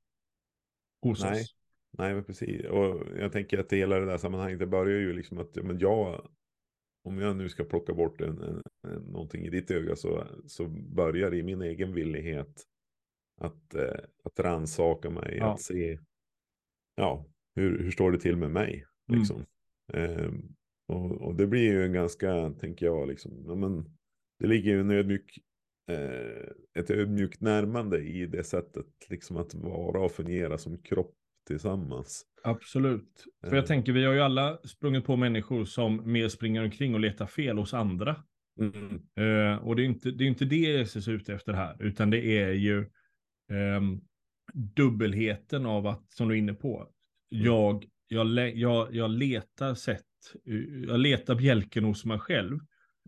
hos 1.02 1.22
Nej. 1.22 1.40
oss. 1.40 1.54
Nej, 1.98 2.14
men 2.14 2.24
precis. 2.24 2.64
Och 2.64 3.02
jag 3.18 3.32
tänker 3.32 3.58
att 3.58 3.72
hela 3.72 3.98
det 3.98 4.06
där 4.06 4.18
sammanhanget, 4.18 4.58
det 4.58 4.66
börjar 4.66 4.98
ju 4.98 5.12
liksom 5.12 5.38
att 5.38 5.56
men 5.56 5.78
jag, 5.78 6.28
om 7.04 7.18
jag 7.18 7.36
nu 7.36 7.48
ska 7.48 7.64
plocka 7.64 7.94
bort 7.94 8.20
en, 8.20 8.42
en, 8.42 8.62
en, 8.88 9.02
någonting 9.02 9.44
i 9.44 9.50
ditt 9.50 9.70
öga 9.70 9.96
så, 9.96 10.26
så 10.46 10.66
börjar 10.68 11.30
det 11.30 11.36
i 11.36 11.42
min 11.42 11.62
egen 11.62 11.94
villighet 11.94 12.64
att, 13.40 13.74
eh, 13.74 14.04
att 14.24 14.40
rannsaka 14.40 15.10
mig, 15.10 15.36
ja. 15.38 15.52
att 15.52 15.60
se, 15.60 15.98
ja, 16.96 17.26
hur, 17.54 17.78
hur 17.78 17.90
står 17.90 18.12
det 18.12 18.18
till 18.18 18.36
med 18.36 18.50
mig? 18.50 18.84
Mm. 19.08 19.20
Liksom. 19.20 19.46
Mm. 19.92 20.10
Eh, 20.10 20.30
och, 20.88 21.22
och, 21.22 21.34
det 21.34 21.46
blir 21.46 21.72
ju 21.72 21.84
en 21.84 21.92
ganska, 21.92 22.50
tänker 22.50 22.86
jag, 22.86 23.08
liksom, 23.08 23.44
ja, 23.46 23.54
men, 23.54 23.84
det 24.38 24.46
ligger 24.46 24.70
ju 24.72 24.80
en 24.80 24.90
ödmjuk, 24.90 25.38
eh, 25.90 26.80
ett 26.80 26.90
ödmjukt 26.90 27.40
närmande 27.40 27.98
i 27.98 28.26
det 28.26 28.44
sättet 28.44 28.86
liksom 29.08 29.36
att 29.36 29.54
vara 29.54 30.00
och 30.00 30.12
fungera 30.12 30.58
som 30.58 30.78
kropp 30.78 31.14
tillsammans. 31.46 32.26
Absolut. 32.42 33.24
För 33.44 33.56
jag 33.56 33.62
eh. 33.62 33.66
tänker, 33.66 33.92
vi 33.92 34.04
har 34.04 34.12
ju 34.12 34.20
alla 34.20 34.56
sprungit 34.56 35.04
på 35.04 35.16
människor 35.16 35.64
som 35.64 36.12
mer 36.12 36.28
springer 36.28 36.64
omkring 36.64 36.94
och 36.94 37.00
letar 37.00 37.26
fel 37.26 37.58
hos 37.58 37.74
andra. 37.74 38.24
Mm. 38.60 39.02
Uh, 39.20 39.56
och 39.56 39.76
det 39.76 39.82
är 39.82 39.84
inte 39.84 40.10
det, 40.10 40.24
är 40.24 40.28
inte 40.28 40.44
det 40.44 40.56
Jesus 40.56 41.08
är 41.08 41.12
ute 41.12 41.34
efter 41.34 41.52
här, 41.52 41.76
utan 41.82 42.10
det 42.10 42.24
är 42.24 42.52
ju 42.52 42.90
dubbelheten 44.54 45.66
av 45.66 45.86
att, 45.86 46.12
som 46.12 46.28
du 46.28 46.34
är 46.34 46.38
inne 46.38 46.54
på, 46.54 46.76
mm. 47.32 47.44
jag, 47.44 47.86
jag, 48.08 48.56
jag, 48.56 48.94
jag 48.94 49.10
letar 49.10 49.74
sätt, 49.74 50.02
jag 50.86 51.00
letar 51.00 51.34
bjälken 51.34 51.84
hos 51.84 52.04
mig 52.04 52.18
själv, 52.18 52.58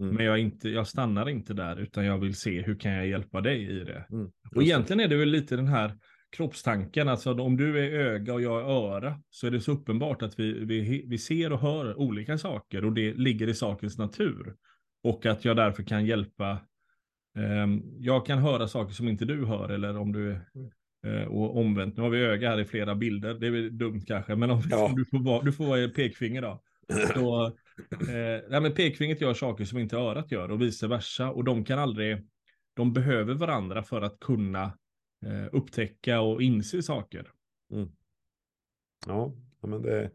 mm. 0.01 0.15
men 0.15 0.27
jag, 0.27 0.39
inte, 0.39 0.69
jag 0.69 0.87
stannar 0.87 1.29
inte 1.29 1.55
där, 1.55 1.77
utan 1.77 2.05
jag 2.05 2.19
vill 2.19 2.35
se 2.35 2.63
hur 2.63 2.75
kan 2.75 2.93
jag 2.93 3.07
hjälpa 3.07 3.41
dig 3.41 3.81
i 3.81 3.85
det. 3.85 4.07
Mm. 4.11 4.31
Och 4.55 4.63
egentligen 4.63 5.01
är 5.01 5.09
det 5.09 5.17
väl 5.17 5.29
lite 5.29 5.57
den 5.57 5.69
här 5.69 5.99
kroppstanken, 6.37 7.09
alltså 7.09 7.35
om 7.35 7.57
du 7.57 7.79
är 7.79 8.01
öga 8.01 8.35
och 8.35 8.43
jag 8.43 8.61
är 8.61 8.65
öra, 8.65 9.23
så 9.31 9.47
är 9.47 9.51
det 9.51 9.61
så 9.61 9.73
uppenbart 9.73 10.23
att 10.23 10.39
vi, 10.39 10.65
vi, 10.65 11.05
vi 11.07 11.19
ser 11.19 11.53
och 11.53 11.61
hör 11.61 11.99
olika 11.99 12.39
saker 12.39 12.85
och 12.85 12.93
det 12.93 13.15
ligger 13.15 13.49
i 13.49 13.55
sakens 13.55 13.99
natur. 13.99 14.55
Och 15.03 15.27
att 15.27 15.45
jag 15.45 15.57
därför 15.57 15.83
kan 15.83 16.07
hjälpa, 16.07 16.59
jag 17.99 18.27
kan 18.27 18.39
höra 18.39 18.69
saker 18.69 18.95
som 18.95 19.09
inte 19.09 19.25
du 19.25 19.47
hör 19.47 19.69
eller 19.69 19.99
om 19.99 20.13
du 20.13 20.41
och 21.29 21.57
omvänt, 21.57 21.97
nu 21.97 22.03
har 22.03 22.11
vi 22.11 22.25
öga 22.25 22.51
här 22.51 22.61
i 22.61 22.65
flera 22.65 22.95
bilder, 22.95 23.35
det 23.35 23.47
är 23.47 23.51
väl 23.51 23.79
dumt 23.79 24.03
kanske, 24.07 24.37
men 24.37 24.51
om, 24.51 24.63
ja. 24.71 24.93
du, 24.97 25.05
får 25.05 25.25
vara, 25.25 25.43
du 25.43 25.53
får 25.53 25.67
vara 25.67 25.89
pekfinger 25.89 26.43
då. 26.43 26.63
Så, 27.15 27.47
eh, 27.91 28.43
nej, 28.49 28.61
men 28.61 28.75
pekfingret 28.75 29.21
gör 29.21 29.35
saker 29.35 29.65
som 29.65 29.79
inte 29.79 29.97
örat 29.97 30.33
gör 30.33 30.51
och 30.51 30.63
vice 30.63 30.87
versa 30.87 31.31
och 31.31 31.45
de 31.45 31.65
kan 31.65 31.79
aldrig, 31.79 32.27
de 32.75 32.93
behöver 32.93 33.35
varandra 33.35 33.83
för 33.83 34.03
att 34.03 34.21
kunna 34.21 34.63
eh, 35.27 35.47
upptäcka 35.53 36.21
och 36.21 36.43
inse 36.43 36.83
saker. 36.83 37.31
Mm. 37.73 37.89
Ja, 39.07 39.33
men 39.61 39.83
det, 39.83 40.11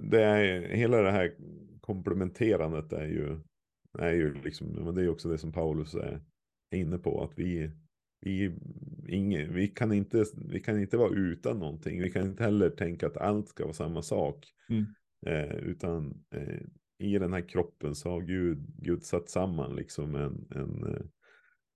det 0.00 0.22
är 0.22 0.68
hela 0.68 0.96
det 0.96 1.10
här 1.10 1.34
komplementerandet 1.80 2.92
är 2.92 3.06
ju, 3.06 3.40
är 3.98 4.12
ju 4.12 4.34
liksom, 4.34 4.66
men 4.66 4.94
det 4.94 5.02
är 5.02 5.08
också 5.08 5.28
det 5.28 5.38
som 5.38 5.52
Paulus 5.52 5.94
är 5.94 6.20
inne 6.74 6.98
på, 6.98 7.24
att 7.24 7.38
vi, 7.38 7.70
vi, 8.20 8.52
ingen, 9.08 9.54
vi, 9.54 9.68
kan 9.68 9.92
inte, 9.92 10.24
vi 10.34 10.60
kan 10.60 10.80
inte 10.80 10.96
vara 10.96 11.14
utan 11.14 11.58
någonting. 11.58 12.02
Vi 12.02 12.10
kan 12.10 12.26
inte 12.26 12.44
heller 12.44 12.70
tänka 12.70 13.06
att 13.06 13.16
allt 13.16 13.48
ska 13.48 13.64
vara 13.64 13.74
samma 13.74 14.02
sak. 14.02 14.46
Mm. 14.68 14.84
Eh, 15.26 15.56
utan 15.56 16.24
eh, 16.34 16.60
i 16.98 17.18
den 17.18 17.32
här 17.32 17.48
kroppen 17.48 17.94
så 17.94 18.10
har 18.10 18.20
Gud, 18.20 18.58
Gud 18.78 19.04
satt 19.04 19.28
samman 19.28 19.76
liksom 19.76 20.14
en, 20.14 20.46
en, 20.50 20.94
eh, 20.94 21.02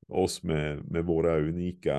oss 0.09 0.43
med, 0.43 0.91
med 0.91 1.05
våra 1.05 1.39
unika 1.39 1.97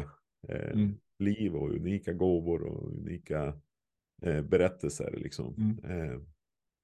eh, 0.48 0.72
mm. 0.72 0.98
liv 1.20 1.56
och 1.56 1.72
unika 1.72 2.14
gåvor 2.14 2.62
och 2.62 2.92
unika 2.92 3.54
eh, 4.22 4.42
berättelser. 4.42 5.14
Liksom. 5.18 5.56
Mm. 5.58 6.12
Eh, 6.12 6.22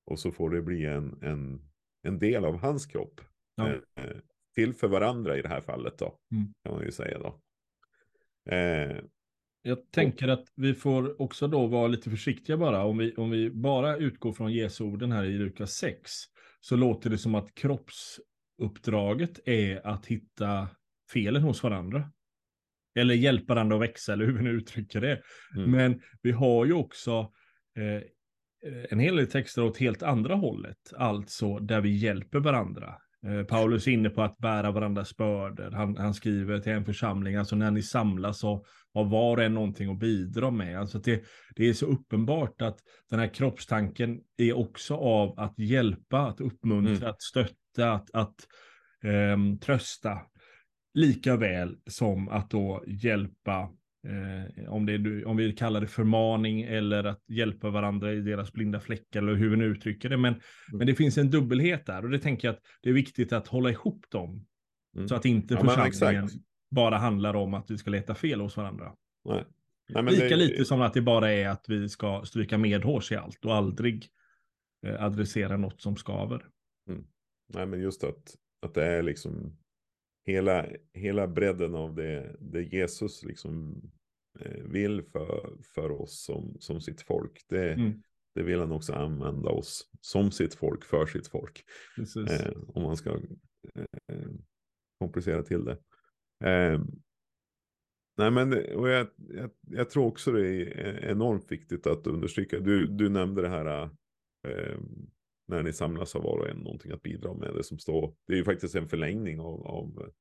och 0.05 0.19
så 0.19 0.31
får 0.31 0.49
det 0.49 0.61
bli 0.61 0.85
en, 0.85 1.17
en, 1.21 1.61
en 2.03 2.19
del 2.19 2.45
av 2.45 2.57
hans 2.57 2.85
kropp. 2.85 3.21
Ja. 3.55 3.67
Eh, 3.67 4.05
eh, 4.05 4.17
till 4.55 4.73
för 4.73 4.87
varandra 4.87 5.37
i 5.37 5.41
det 5.41 5.47
här 5.47 5.61
fallet 5.61 5.97
då, 5.97 6.17
mm. 6.31 6.53
kan 6.63 6.73
man 6.73 6.83
ju 6.83 6.91
säga 6.91 7.19
då. 7.19 7.41
Eh, 8.51 8.97
jag 9.61 9.91
tänker 9.91 10.27
att 10.27 10.45
vi 10.55 10.73
får 10.73 11.21
också 11.21 11.47
då 11.47 11.67
vara 11.67 11.87
lite 11.87 12.09
försiktiga 12.09 12.57
bara. 12.57 12.83
Om 12.83 12.97
vi, 12.97 13.15
om 13.15 13.29
vi 13.29 13.49
bara 13.49 13.97
utgår 13.97 14.33
från 14.33 14.53
Jesu 14.53 14.83
orden 14.83 15.11
här 15.11 15.23
i 15.23 15.37
Lukas 15.37 15.71
6, 15.71 16.11
så 16.59 16.75
låter 16.75 17.09
det 17.09 17.17
som 17.17 17.35
att 17.35 17.55
kroppsuppdraget 17.55 19.47
är 19.47 19.87
att 19.87 20.05
hitta 20.05 20.67
felen 21.13 21.41
hos 21.41 21.63
varandra. 21.63 22.11
Eller 22.95 23.15
hjälpa 23.15 23.53
varandra 23.53 23.75
att 23.75 23.81
växa, 23.81 24.13
eller 24.13 24.25
hur 24.25 24.33
vi 24.33 24.43
nu 24.43 24.49
uttrycker 24.49 25.01
det. 25.01 25.21
Mm. 25.55 25.71
Men 25.71 26.01
vi 26.21 26.31
har 26.31 26.65
ju 26.65 26.73
också 26.73 27.31
eh, 27.77 28.03
en 28.89 28.99
hel 28.99 29.15
del 29.15 29.27
texter 29.27 29.63
åt 29.63 29.77
helt 29.77 30.03
andra 30.03 30.35
hållet, 30.35 30.93
alltså 30.97 31.59
där 31.59 31.81
vi 31.81 31.97
hjälper 31.97 32.39
varandra. 32.39 32.95
Eh, 33.25 33.43
Paulus 33.43 33.87
är 33.87 33.91
inne 33.91 34.09
på 34.09 34.21
att 34.21 34.37
bära 34.37 34.71
varandras 34.71 35.17
bördor. 35.17 35.71
Han, 35.71 35.97
han, 35.97 36.13
skriver 36.13 36.59
till 36.59 36.71
en 36.71 36.85
församling, 36.85 37.35
alltså 37.35 37.55
när 37.55 37.71
ni 37.71 37.81
samlas 37.81 38.43
och 38.43 38.65
har 38.93 39.05
var 39.05 39.37
och 39.37 39.43
en 39.43 39.53
någonting 39.53 39.91
att 39.91 39.99
bidra 39.99 40.51
med. 40.51 40.79
Alltså 40.79 40.99
det, 40.99 41.23
det 41.55 41.69
är 41.69 41.73
så 41.73 41.85
uppenbart 41.85 42.61
att 42.61 42.77
den 43.09 43.19
här 43.19 43.33
kroppstanken 43.33 44.19
är 44.37 44.57
också 44.57 44.95
av 44.95 45.39
att 45.39 45.59
hjälpa, 45.59 46.19
att 46.19 46.41
uppmuntra, 46.41 46.95
mm. 46.95 47.09
att 47.09 47.21
stötta, 47.21 47.91
att, 47.93 48.09
att 48.13 48.35
um, 49.03 49.59
trösta 49.59 50.19
lika 50.93 51.35
väl 51.35 51.77
som 51.87 52.29
att 52.29 52.49
då 52.49 52.83
hjälpa, 52.87 53.69
eh, 54.07 54.73
om, 54.73 54.85
det, 54.85 55.25
om 55.25 55.37
vi 55.37 55.53
kallar 55.53 55.81
det 55.81 55.87
förmaning 55.87 56.61
eller 56.61 57.03
att 57.03 57.29
hjälpa 57.29 57.69
varandra 57.69 58.13
i 58.13 58.21
deras 58.21 58.53
blinda 58.53 58.79
fläckar 58.79 59.21
eller 59.21 59.33
hur 59.33 59.49
vi 59.49 59.57
nu 59.57 59.65
uttrycker 59.65 60.09
det. 60.09 60.17
Men, 60.17 60.33
mm. 60.33 60.43
men 60.77 60.87
det 60.87 60.95
finns 60.95 61.17
en 61.17 61.29
dubbelhet 61.29 61.85
där 61.85 62.03
och 62.03 62.09
det 62.09 62.19
tänker 62.19 62.47
jag 62.47 62.55
att 62.55 62.61
det 62.81 62.89
är 62.89 62.93
viktigt 62.93 63.33
att 63.33 63.47
hålla 63.47 63.69
ihop 63.69 64.05
dem. 64.09 64.45
Mm. 64.95 65.07
Så 65.07 65.15
att 65.15 65.25
inte 65.25 65.53
ja, 65.53 65.59
församlingen 65.59 66.29
bara 66.71 66.97
handlar 66.97 67.33
om 67.33 67.53
att 67.53 67.71
vi 67.71 67.77
ska 67.77 67.89
leta 67.89 68.15
fel 68.15 68.41
hos 68.41 68.57
varandra. 68.57 68.93
Nej. 69.25 69.45
Nej, 69.89 70.03
Lika 70.03 70.27
det... 70.27 70.35
lite 70.35 70.65
som 70.65 70.81
att 70.81 70.93
det 70.93 71.01
bara 71.01 71.31
är 71.31 71.49
att 71.49 71.65
vi 71.67 71.89
ska 71.89 72.21
stryka 72.25 72.57
medhårs 72.57 73.11
i 73.11 73.15
allt 73.15 73.45
och 73.45 73.55
aldrig 73.55 74.07
eh, 74.85 75.03
adressera 75.03 75.57
något 75.57 75.81
som 75.81 75.95
skaver. 75.95 76.45
Mm. 76.89 77.03
Nej, 77.53 77.65
men 77.65 77.81
just 77.81 78.03
att, 78.03 78.35
att 78.61 78.73
det 78.73 78.85
är 78.85 79.03
liksom 79.03 79.57
hela, 80.25 80.65
hela 80.93 81.27
bredden 81.27 81.75
av 81.75 81.95
det, 81.95 82.35
det 82.39 82.61
Jesus 82.61 83.23
liksom 83.23 83.81
eh, 84.39 84.63
vill 84.63 85.03
för, 85.03 85.57
för 85.75 85.91
oss 85.91 86.23
som, 86.23 86.57
som 86.59 86.81
sitt 86.81 87.01
folk. 87.01 87.45
Det, 87.49 87.73
mm. 87.73 88.03
det 88.35 88.43
vill 88.43 88.59
han 88.59 88.71
också 88.71 88.93
använda 88.93 89.49
oss 89.49 89.89
som 90.01 90.31
sitt 90.31 90.53
folk, 90.53 90.83
för 90.83 91.05
sitt 91.05 91.27
folk. 91.27 91.63
Eh, 92.29 92.51
om 92.67 92.83
man 92.83 92.97
ska 92.97 93.09
eh, 93.75 94.29
komplicera 94.99 95.43
till 95.43 95.65
det. 95.65 95.77
Eh, 96.49 96.81
nej 98.17 98.31
men 98.31 98.53
och 98.53 98.89
jag, 98.89 99.07
jag, 99.17 99.49
jag, 99.61 99.89
tror 99.89 100.05
också 100.05 100.31
det 100.31 100.47
är 100.47 101.05
enormt 101.05 101.51
viktigt 101.51 101.87
att 101.87 102.07
understryka. 102.07 102.59
Du, 102.59 102.87
du 102.87 103.09
nämnde 103.09 103.41
det 103.41 103.49
här 103.49 103.89
eh, 104.47 104.79
när 105.53 105.63
ni 105.63 105.73
samlas 105.73 106.13
har 106.13 106.21
var 106.21 106.37
och 106.37 106.49
en 106.49 106.57
någonting 106.57 106.91
att 106.91 107.01
bidra 107.01 107.33
med. 107.33 107.53
Det 107.55 107.63
som 107.63 107.79
står, 107.79 108.15
det 108.27 108.33
är 108.33 108.37
ju 108.37 108.43
faktiskt 108.43 108.75
en 108.75 108.89
förlängning 108.89 109.39
av, 109.39 109.67
av 109.67 110.11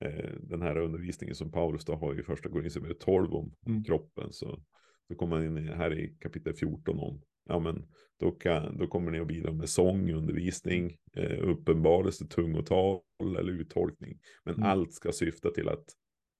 eh, 0.00 0.34
den 0.40 0.62
här 0.62 0.76
undervisningen 0.76 1.34
som 1.34 1.50
Paulus 1.50 1.84
då 1.84 1.94
har 1.94 2.20
i 2.20 2.22
första 2.22 2.48
Korinthierbrevet 2.48 3.00
12 3.00 3.34
om 3.34 3.54
mm. 3.66 3.84
kroppen. 3.84 4.32
Så 4.32 4.62
då 5.08 5.14
kommer 5.14 5.36
man 5.36 5.58
in 5.58 5.68
här 5.68 5.98
i 5.98 6.16
kapitel 6.20 6.54
14 6.54 6.98
om, 6.98 7.22
ja 7.44 7.58
men 7.58 7.86
då, 8.18 8.30
kan, 8.30 8.78
då 8.78 8.86
kommer 8.86 9.10
ni 9.10 9.20
att 9.20 9.26
bidra 9.26 9.52
med 9.52 9.68
sång, 9.68 10.12
undervisning, 10.12 10.96
eh, 11.12 11.48
uppenbarelse, 11.48 12.26
tungotal 12.26 13.00
eller 13.38 13.52
uttolkning. 13.52 14.18
Men 14.44 14.54
mm. 14.54 14.66
allt 14.66 14.92
ska 14.92 15.12
syfta 15.12 15.50
till 15.50 15.68
att 15.68 15.84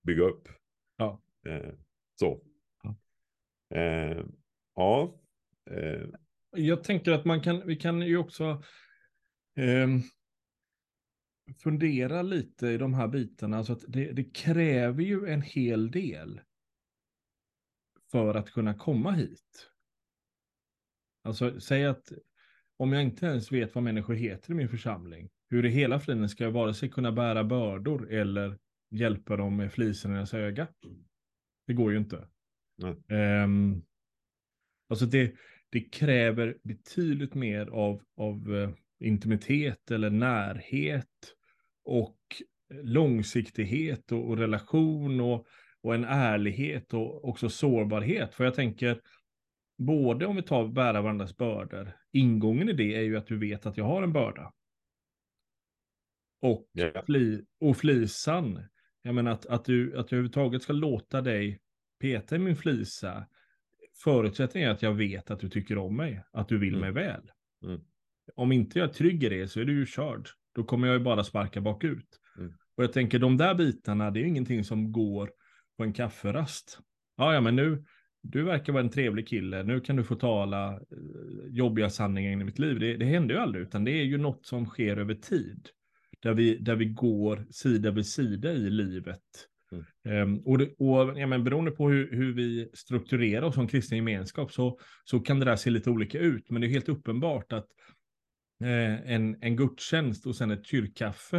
bygga 0.06 0.24
upp. 0.24 0.48
Ja. 0.96 1.22
Eh, 1.48 1.72
så. 2.20 2.42
Ja. 2.82 2.96
Eh, 3.76 4.24
ja. 4.74 5.20
Jag 6.50 6.84
tänker 6.84 7.12
att 7.12 7.24
man 7.24 7.40
kan, 7.40 7.66
vi 7.66 7.76
kan 7.76 8.02
ju 8.02 8.16
också 8.16 8.62
eh, 9.56 9.88
fundera 11.62 12.22
lite 12.22 12.66
i 12.66 12.78
de 12.78 12.94
här 12.94 13.08
bitarna. 13.08 13.56
Alltså 13.56 13.72
att 13.72 13.84
det, 13.88 14.12
det, 14.12 14.24
kräver 14.24 15.02
ju 15.02 15.26
en 15.26 15.42
hel 15.42 15.90
del 15.90 16.40
för 18.10 18.34
att 18.34 18.50
kunna 18.50 18.74
komma 18.74 19.12
hit. 19.12 19.70
Alltså 21.24 21.60
säg 21.60 21.86
att 21.86 22.12
om 22.76 22.92
jag 22.92 23.02
inte 23.02 23.26
ens 23.26 23.52
vet 23.52 23.74
vad 23.74 23.84
människor 23.84 24.14
heter 24.14 24.50
i 24.50 24.54
min 24.54 24.68
församling, 24.68 25.30
hur 25.50 25.66
i 25.66 25.68
hela 25.68 26.00
friden 26.00 26.28
ska 26.28 26.44
jag 26.44 26.50
vare 26.50 26.74
sig 26.74 26.88
kunna 26.88 27.12
bära 27.12 27.44
bördor 27.44 28.12
eller 28.12 28.58
hjälpa 28.90 29.36
dem 29.36 29.56
med 29.56 29.72
flisen 29.72 30.12
i 30.12 30.14
deras 30.14 30.34
öga? 30.34 30.68
Det 31.66 31.72
går 31.72 31.92
ju 31.92 31.98
inte. 31.98 32.28
Um, 33.44 33.84
alltså 34.88 35.06
det, 35.06 35.34
det 35.70 35.80
kräver 35.80 36.58
betydligt 36.62 37.34
mer 37.34 37.66
av, 37.66 38.02
av 38.16 38.50
uh, 38.50 38.70
intimitet 39.00 39.90
eller 39.90 40.10
närhet 40.10 41.34
och 41.84 42.18
långsiktighet 42.70 44.12
och, 44.12 44.28
och 44.28 44.38
relation 44.38 45.20
och, 45.20 45.46
och 45.82 45.94
en 45.94 46.04
ärlighet 46.04 46.94
och 46.94 47.28
också 47.28 47.48
sårbarhet. 47.48 48.34
För 48.34 48.44
jag 48.44 48.54
tänker, 48.54 49.00
både 49.78 50.26
om 50.26 50.36
vi 50.36 50.42
tar 50.42 50.68
bära 50.68 51.02
varandras 51.02 51.36
bördor, 51.36 51.92
ingången 52.12 52.68
i 52.68 52.72
det 52.72 52.94
är 52.94 53.02
ju 53.02 53.16
att 53.16 53.26
du 53.26 53.38
vet 53.38 53.66
att 53.66 53.76
jag 53.76 53.84
har 53.84 54.02
en 54.02 54.12
börda. 54.12 54.52
Och, 56.40 56.66
yeah. 56.78 57.04
fli, 57.04 57.44
och 57.60 57.76
flisan, 57.76 58.62
jag 59.02 59.14
menar 59.14 59.30
att, 59.30 59.46
att, 59.46 59.64
du, 59.64 59.98
att 59.98 60.08
du 60.08 60.16
överhuvudtaget 60.16 60.62
ska 60.62 60.72
låta 60.72 61.20
dig 61.20 61.60
peta 62.00 62.36
i 62.36 62.38
min 62.38 62.56
flisa, 62.56 63.26
förutsättningen 63.98 64.68
är 64.68 64.74
att 64.74 64.82
jag 64.82 64.94
vet 64.94 65.30
att 65.30 65.40
du 65.40 65.48
tycker 65.48 65.78
om 65.78 65.96
mig, 65.96 66.22
att 66.32 66.48
du 66.48 66.58
vill 66.58 66.74
mm. 66.74 66.80
mig 66.80 67.04
väl. 67.04 67.30
Mm. 67.64 67.80
Om 68.34 68.52
inte 68.52 68.78
jag 68.78 68.88
är 68.88 68.92
trygg 68.92 69.24
i 69.24 69.28
det 69.28 69.48
så 69.48 69.60
är 69.60 69.64
du 69.64 69.72
ju 69.72 69.86
körd. 69.86 70.28
Då 70.54 70.64
kommer 70.64 70.86
jag 70.86 70.94
ju 70.98 71.04
bara 71.04 71.24
sparka 71.24 71.60
bakut. 71.60 72.20
Mm. 72.38 72.52
Och 72.76 72.84
jag 72.84 72.92
tänker 72.92 73.18
de 73.18 73.36
där 73.36 73.54
bitarna, 73.54 74.10
det 74.10 74.20
är 74.20 74.24
ingenting 74.24 74.64
som 74.64 74.92
går 74.92 75.30
på 75.76 75.84
en 75.84 75.92
kafferast. 75.92 76.78
Ja, 77.16 77.34
ja, 77.34 77.40
men 77.40 77.56
nu, 77.56 77.84
du 78.22 78.42
verkar 78.42 78.72
vara 78.72 78.82
en 78.82 78.90
trevlig 78.90 79.28
kille, 79.28 79.62
nu 79.62 79.80
kan 79.80 79.96
du 79.96 80.04
få 80.04 80.14
tala 80.14 80.72
eh, 80.72 80.78
jobbiga 81.48 81.90
sanningar 81.90 82.32
in 82.32 82.40
i 82.40 82.44
mitt 82.44 82.58
liv. 82.58 82.78
Det, 82.80 82.96
det 82.96 83.04
händer 83.04 83.34
ju 83.34 83.40
aldrig, 83.40 83.62
utan 83.62 83.84
det 83.84 83.90
är 83.90 84.04
ju 84.04 84.18
något 84.18 84.46
som 84.46 84.66
sker 84.66 84.96
över 84.96 85.14
tid. 85.14 85.68
Där 86.20 86.34
vi, 86.34 86.58
där 86.58 86.76
vi 86.76 86.84
går 86.84 87.46
sida 87.50 87.90
vid 87.90 88.06
sida 88.06 88.52
i 88.52 88.70
livet. 88.70 89.47
Mm. 89.72 90.22
Um, 90.22 90.42
och 90.46 90.58
det, 90.58 90.74
och 90.78 91.18
ja, 91.18 91.26
men 91.26 91.44
beroende 91.44 91.70
på 91.70 91.88
hur, 91.88 92.12
hur 92.12 92.34
vi 92.34 92.70
strukturerar 92.74 93.42
oss 93.42 93.54
som 93.54 93.68
kristen 93.68 93.98
gemenskap 93.98 94.52
så, 94.52 94.78
så 95.04 95.20
kan 95.20 95.38
det 95.38 95.44
där 95.44 95.56
se 95.56 95.70
lite 95.70 95.90
olika 95.90 96.18
ut. 96.18 96.50
Men 96.50 96.60
det 96.60 96.66
är 96.66 96.70
helt 96.70 96.88
uppenbart 96.88 97.52
att 97.52 97.68
eh, 98.60 99.10
en, 99.12 99.42
en 99.42 99.56
gudstjänst 99.56 100.26
och 100.26 100.36
sen 100.36 100.50
ett 100.50 100.66
kyrkkaffe, 100.66 101.36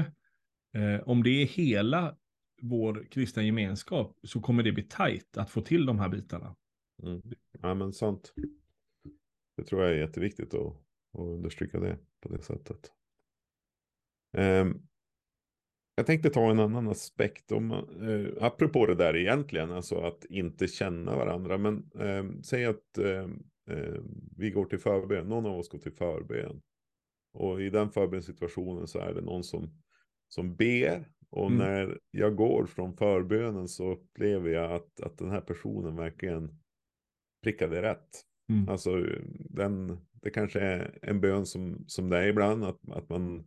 eh, 0.74 1.08
om 1.10 1.24
det 1.24 1.30
är 1.30 1.46
hela 1.46 2.18
vår 2.62 3.08
kristna 3.12 3.44
gemenskap 3.44 4.18
så 4.24 4.42
kommer 4.42 4.64
det 4.64 4.72
bli 4.72 4.84
tajt 4.84 5.38
att 5.38 5.50
få 5.50 5.62
till 5.62 5.86
de 5.86 6.00
här 6.00 6.10
bitarna. 6.10 6.56
Mm. 7.04 7.22
Ja 7.62 7.74
men 7.74 7.94
sant. 7.94 8.34
Det 9.58 9.64
tror 9.64 9.82
jag 9.82 9.92
är 9.92 9.98
jätteviktigt 9.98 10.54
att, 10.54 10.76
att 11.14 11.20
understryka 11.20 11.80
det 11.80 11.98
på 12.22 12.30
det 12.30 12.42
sättet. 12.42 12.92
Um, 14.38 14.89
jag 16.00 16.06
tänkte 16.06 16.30
ta 16.30 16.52
en 16.52 16.60
annan 16.60 16.88
aspekt 16.88 17.52
om, 17.52 17.72
uh, 18.02 18.30
apropå 18.42 18.86
det 18.86 18.96
där 18.96 19.16
egentligen, 19.16 19.72
alltså 19.72 19.96
att 19.96 20.26
inte 20.26 20.68
känna 20.68 21.16
varandra. 21.16 21.58
Men 21.58 21.92
um, 21.94 22.44
säg 22.44 22.66
att 22.66 22.98
um, 22.98 23.44
vi 24.38 24.52
går 24.52 24.66
till 24.66 24.80
förbön, 24.80 25.28
någon 25.28 25.46
av 25.46 25.60
oss 25.60 25.70
går 25.70 25.80
till 25.80 25.92
förbön. 25.92 26.62
Och 27.34 27.62
i 27.62 27.70
den 27.70 27.90
förbönssituationen 27.90 28.88
så 28.88 29.00
är 29.00 29.14
det 29.14 29.22
någon 29.22 29.44
som, 29.44 29.82
som 30.28 30.56
ber. 30.56 31.10
Och 31.30 31.48
mm. 31.48 31.58
när 31.58 32.00
jag 32.12 32.36
går 32.36 32.66
från 32.66 32.98
förbönen 32.98 33.68
så 33.68 33.92
upplever 33.92 34.50
jag 34.50 34.72
att, 34.72 35.02
att 35.02 35.18
den 35.18 35.30
här 35.30 35.42
personen 35.42 35.96
verkligen 35.96 36.60
prickade 37.44 37.82
rätt. 37.82 38.22
Mm. 38.50 38.70
Alltså 38.70 39.06
den, 39.50 39.98
det 40.12 40.30
kanske 40.30 40.60
är 40.60 41.00
en 41.02 41.22
bön 41.22 41.46
som, 41.46 41.84
som 41.88 42.10
det 42.10 42.18
är 42.18 42.28
ibland, 42.28 42.64
att, 42.64 42.90
att 42.90 43.10
man 43.10 43.38
eh, 43.38 43.44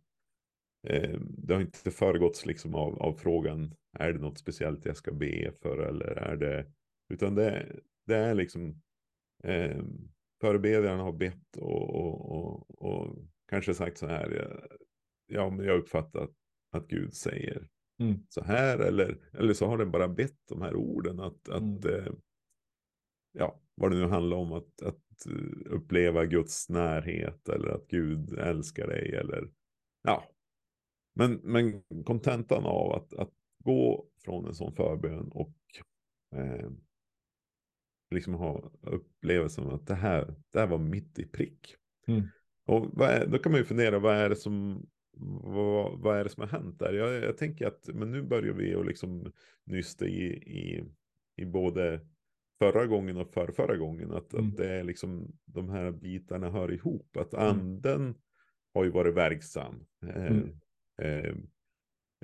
det 1.19 1.53
har 1.53 1.61
inte 1.61 1.91
föregåtts 1.91 2.45
liksom 2.45 2.75
av, 2.75 3.01
av 3.01 3.13
frågan, 3.13 3.75
är 3.99 4.13
det 4.13 4.19
något 4.19 4.37
speciellt 4.37 4.85
jag 4.85 4.97
ska 4.97 5.11
be 5.11 5.51
för 5.61 5.77
eller 5.77 6.07
är 6.07 6.35
det, 6.35 6.65
utan 7.13 7.35
det, 7.35 7.79
det 8.05 8.15
är 8.15 8.35
liksom 8.35 8.81
eh, 9.43 9.83
förebedjaren 10.41 10.99
har 10.99 11.11
bett 11.11 11.57
och, 11.57 11.95
och, 11.95 12.31
och, 12.31 12.81
och, 12.81 13.17
kanske 13.47 13.73
sagt 13.73 13.97
så 13.97 14.07
här, 14.07 14.59
ja 15.27 15.49
men 15.49 15.65
jag 15.65 15.79
uppfattar 15.79 16.19
att, 16.19 16.35
att 16.71 16.87
Gud 16.87 17.13
säger 17.13 17.67
mm. 17.99 18.25
så 18.29 18.43
här 18.43 18.79
eller, 18.79 19.17
eller 19.33 19.53
så 19.53 19.67
har 19.67 19.77
den 19.77 19.91
bara 19.91 20.07
bett 20.07 20.37
de 20.49 20.61
här 20.61 20.75
orden 20.75 21.19
att, 21.19 21.49
att 21.49 21.85
mm. 21.85 21.95
eh, 21.95 22.13
ja, 23.31 23.61
vad 23.75 23.91
det 23.91 23.97
nu 23.97 24.07
handlar 24.07 24.37
om, 24.37 24.53
att, 24.53 24.81
att 24.81 25.25
uppleva 25.65 26.25
Guds 26.25 26.69
närhet 26.69 27.49
eller 27.49 27.69
att 27.69 27.87
Gud 27.87 28.33
älskar 28.33 28.87
dig 28.87 29.15
eller 29.15 29.51
ja. 30.03 30.32
Men, 31.13 31.39
men 31.43 31.83
kontentan 32.03 32.65
av 32.65 32.91
att, 32.91 33.13
att 33.13 33.31
gå 33.63 34.07
från 34.25 34.47
en 34.47 34.53
sån 34.53 34.75
förbön 34.75 35.29
och 35.31 35.55
eh, 36.35 36.69
liksom 38.11 38.33
ha 38.33 38.71
upplevelsen 38.81 39.67
att 39.69 39.87
det 39.87 39.95
här, 39.95 40.35
det 40.51 40.59
här 40.59 40.67
var 40.67 40.77
mitt 40.77 41.19
i 41.19 41.25
prick. 41.25 41.75
Mm. 42.07 42.27
Och 42.65 43.01
är, 43.03 43.27
då 43.27 43.37
kan 43.37 43.51
man 43.51 43.61
ju 43.61 43.65
fundera, 43.65 43.99
vad 43.99 44.15
är 44.15 44.29
det 44.29 44.35
som, 44.35 44.85
vad, 45.43 45.99
vad 45.99 46.17
är 46.17 46.23
det 46.23 46.29
som 46.29 46.41
har 46.41 46.59
hänt 46.59 46.79
där? 46.79 46.93
Jag, 46.93 47.23
jag 47.23 47.37
tänker 47.37 47.67
att 47.67 47.89
men 47.93 48.11
nu 48.11 48.23
börjar 48.23 48.53
vi 48.53 48.75
att 48.75 48.85
liksom 48.85 49.31
nysta 49.65 50.05
i, 50.05 50.25
i, 50.33 50.83
i 51.35 51.45
både 51.45 52.01
förra 52.59 52.85
gången 52.85 53.17
och 53.17 53.33
för 53.33 53.51
förra 53.51 53.77
gången. 53.77 54.11
Att, 54.11 54.33
mm. 54.33 54.47
att 54.47 54.57
det 54.57 54.69
är 54.69 54.83
liksom 54.83 55.37
de 55.45 55.69
här 55.69 55.91
bitarna 55.91 56.49
hör 56.49 56.73
ihop. 56.73 57.17
Att 57.17 57.33
mm. 57.33 57.47
anden 57.47 58.15
har 58.73 58.83
ju 58.83 58.89
varit 58.89 59.15
verksam. 59.15 59.85
Eh, 60.03 60.25
mm. 60.25 60.59
Eh, 61.01 61.35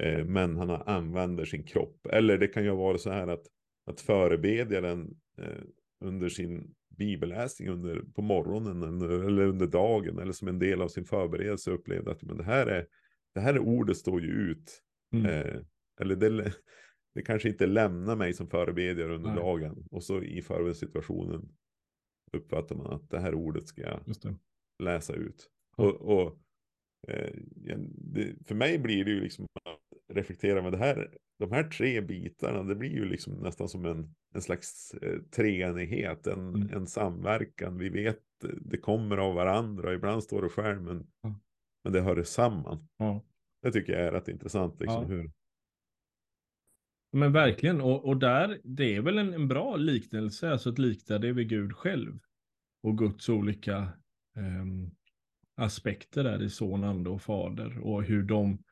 eh, 0.01 0.25
men 0.25 0.57
han 0.57 0.69
använder 0.69 1.45
sin 1.45 1.63
kropp. 1.63 2.07
Eller 2.09 2.37
det 2.37 2.47
kan 2.47 2.63
ju 2.63 2.75
vara 2.75 2.97
så 2.97 3.09
här 3.09 3.27
att, 3.27 3.45
att 3.85 4.01
förebedjaren 4.01 5.17
eh, 5.37 5.63
under 6.05 6.29
sin 6.29 6.75
bibelläsning 6.97 7.69
under, 7.69 8.01
på 8.15 8.21
morgonen 8.21 8.83
eller 9.01 9.45
under 9.45 9.67
dagen 9.67 10.19
eller 10.19 10.31
som 10.31 10.47
en 10.47 10.59
del 10.59 10.81
av 10.81 10.87
sin 10.87 11.05
förberedelse 11.05 11.71
upplevde 11.71 12.11
att 12.11 12.23
men 12.23 12.37
det, 12.37 12.43
här 12.43 12.67
är, 12.67 12.87
det 13.33 13.39
här 13.39 13.53
är 13.53 13.59
ordet 13.59 13.97
står 13.97 14.21
ju 14.21 14.27
ut. 14.27 14.83
Mm. 15.13 15.25
Eh, 15.25 15.61
eller 16.01 16.15
det, 16.15 16.53
det 17.15 17.21
kanske 17.21 17.49
inte 17.49 17.67
lämnar 17.67 18.15
mig 18.15 18.33
som 18.33 18.47
förebedjare 18.47 19.15
under 19.15 19.29
Nej. 19.29 19.39
dagen. 19.39 19.87
Och 19.91 20.03
så 20.03 20.23
i 20.23 20.43
situationen 20.73 21.49
uppfattar 22.31 22.75
man 22.75 22.93
att 22.93 23.09
det 23.09 23.19
här 23.19 23.33
ordet 23.33 23.67
ska 23.67 23.81
jag 23.81 23.99
läsa 24.83 25.13
ut. 25.13 25.49
Och, 25.77 25.95
och 25.95 26.39
det, 27.95 28.35
för 28.47 28.55
mig 28.55 28.79
blir 28.79 29.05
det 29.05 29.11
ju 29.11 29.21
liksom 29.21 29.45
att 29.45 30.15
reflektera 30.15 30.61
med 30.61 30.71
det 30.71 30.77
här. 30.77 31.17
De 31.39 31.51
här 31.51 31.63
tre 31.63 32.01
bitarna, 32.01 32.63
det 32.63 32.75
blir 32.75 32.89
ju 32.89 33.05
liksom 33.05 33.33
nästan 33.33 33.69
som 33.69 33.85
en, 33.85 34.15
en 34.35 34.41
slags 34.41 34.93
eh, 34.93 35.19
treenighet, 35.21 36.27
en, 36.27 36.55
mm. 36.55 36.73
en 36.73 36.87
samverkan. 36.87 37.77
Vi 37.77 37.89
vet, 37.89 38.19
det 38.61 38.77
kommer 38.77 39.17
av 39.17 39.35
varandra, 39.35 39.93
ibland 39.93 40.23
står 40.23 40.41
det 40.41 40.49
själv, 40.49 40.81
men, 40.81 41.07
ja. 41.21 41.39
men 41.83 41.93
det 41.93 42.01
hör 42.01 42.23
samman. 42.23 42.87
Ja. 42.97 43.25
Det 43.61 43.71
tycker 43.71 43.93
jag 43.93 44.01
är 44.01 44.11
rätt 44.11 44.27
intressant, 44.27 44.79
liksom, 44.79 45.05
hur, 45.05 45.31
men 47.11 47.31
verkligen, 47.31 47.81
och, 47.81 48.05
och 48.05 48.17
där, 48.17 48.61
det 48.63 48.95
är 48.95 49.01
väl 49.01 49.17
en, 49.17 49.33
en 49.33 49.47
bra 49.47 49.75
liknelse, 49.75 50.49
alltså 50.49 50.69
att 50.69 50.79
likna 50.79 51.17
det 51.17 51.33
vid 51.33 51.49
Gud 51.49 51.73
själv. 51.73 52.19
Och 52.83 52.97
Guds 52.97 53.29
olika 53.29 53.77
eh, 54.37 54.65
aspekter 55.59 56.23
där 56.23 56.43
i 56.43 56.49
son, 56.49 56.83
ande 56.83 57.09
och 57.09 57.21
fader. 57.21 57.79
Och 57.79 58.03
hur 58.03 58.23
de 58.23 58.63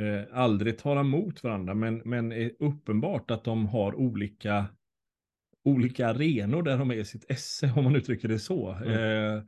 eh, 0.00 0.24
aldrig 0.32 0.78
tar 0.78 0.96
emot 0.96 1.44
varandra, 1.44 1.74
men, 1.74 2.02
men 2.04 2.32
är 2.32 2.52
uppenbart 2.58 3.30
att 3.30 3.44
de 3.44 3.66
har 3.66 3.94
olika, 3.94 4.66
olika 5.64 6.08
arenor 6.08 6.62
där 6.62 6.78
de 6.78 6.90
är 6.90 6.94
i 6.94 7.04
sitt 7.04 7.30
esse, 7.30 7.72
om 7.76 7.84
man 7.84 7.96
uttrycker 7.96 8.28
det 8.28 8.38
så. 8.38 8.72
Mm. 8.72 8.92
Eh, 8.92 9.42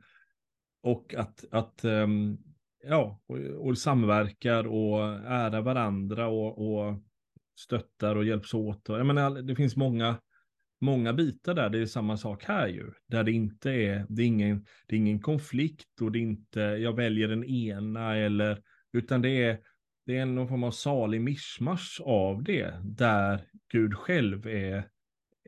och 0.83 1.13
att, 1.13 1.45
att 1.51 1.85
um, 1.85 2.37
ja, 2.83 3.21
och, 3.27 3.37
och 3.37 3.77
samverkar 3.77 4.67
och 4.67 5.03
ära 5.25 5.61
varandra 5.61 6.27
och, 6.27 6.57
och 6.57 7.03
stöttar 7.59 8.15
och 8.15 8.25
hjälps 8.25 8.53
åt. 8.53 8.89
Och, 8.89 8.99
jag 8.99 9.05
menar, 9.05 9.41
det 9.41 9.55
finns 9.55 9.75
många, 9.75 10.17
många 10.81 11.13
bitar 11.13 11.53
där. 11.53 11.69
Det 11.69 11.79
är 11.79 11.85
samma 11.85 12.17
sak 12.17 12.43
här 12.43 12.67
ju. 12.67 12.91
Där 13.07 13.23
det 13.23 13.31
inte 13.31 13.71
är, 13.71 14.05
det 14.09 14.21
är 14.21 14.25
ingen, 14.25 14.65
det 14.87 14.95
är 14.95 14.97
ingen 14.97 15.19
konflikt 15.19 16.01
och 16.01 16.11
det 16.11 16.19
är 16.19 16.21
inte, 16.21 16.59
jag 16.59 16.95
väljer 16.95 17.27
den 17.27 17.43
ena 17.43 18.15
eller, 18.17 18.61
utan 18.93 19.21
det 19.21 19.43
är, 19.43 19.59
det 20.05 20.17
är 20.17 20.25
någon 20.25 20.47
form 20.47 20.63
av 20.63 20.71
salig 20.71 21.21
mischmasch 21.21 22.01
av 22.05 22.43
det. 22.43 22.73
Där 22.83 23.41
Gud 23.71 23.95
själv 23.95 24.47
är, 24.47 24.87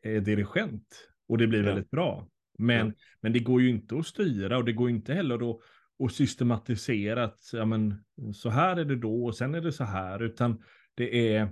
är 0.04 0.20
dirigent. 0.20 1.10
Och 1.28 1.38
det 1.38 1.48
blir 1.48 1.60
ja. 1.60 1.66
väldigt 1.66 1.92
bra. 1.92 2.28
Men, 2.58 2.88
ja. 2.88 2.94
men 3.22 3.34
det 3.34 3.40
går 3.40 3.62
ju 3.62 3.70
inte 3.70 3.98
att 3.98 4.08
styra 4.08 4.58
och 4.58 4.66
det 4.66 4.74
går 4.74 4.90
inte 4.90 5.14
heller 5.14 5.38
då 5.38 5.62
att 6.04 6.14
systematisera 6.14 7.24
att 7.24 7.40
ja, 7.54 7.66
men, 7.66 8.04
så 8.34 8.50
här 8.50 8.78
är 8.78 8.86
det 8.86 8.96
då 8.96 9.26
och 9.26 9.36
sen 9.36 9.56
är 9.56 9.62
det 9.62 9.72
så 9.72 9.84
här, 9.84 10.24
utan 10.24 10.64
det 10.96 11.36
är 11.36 11.52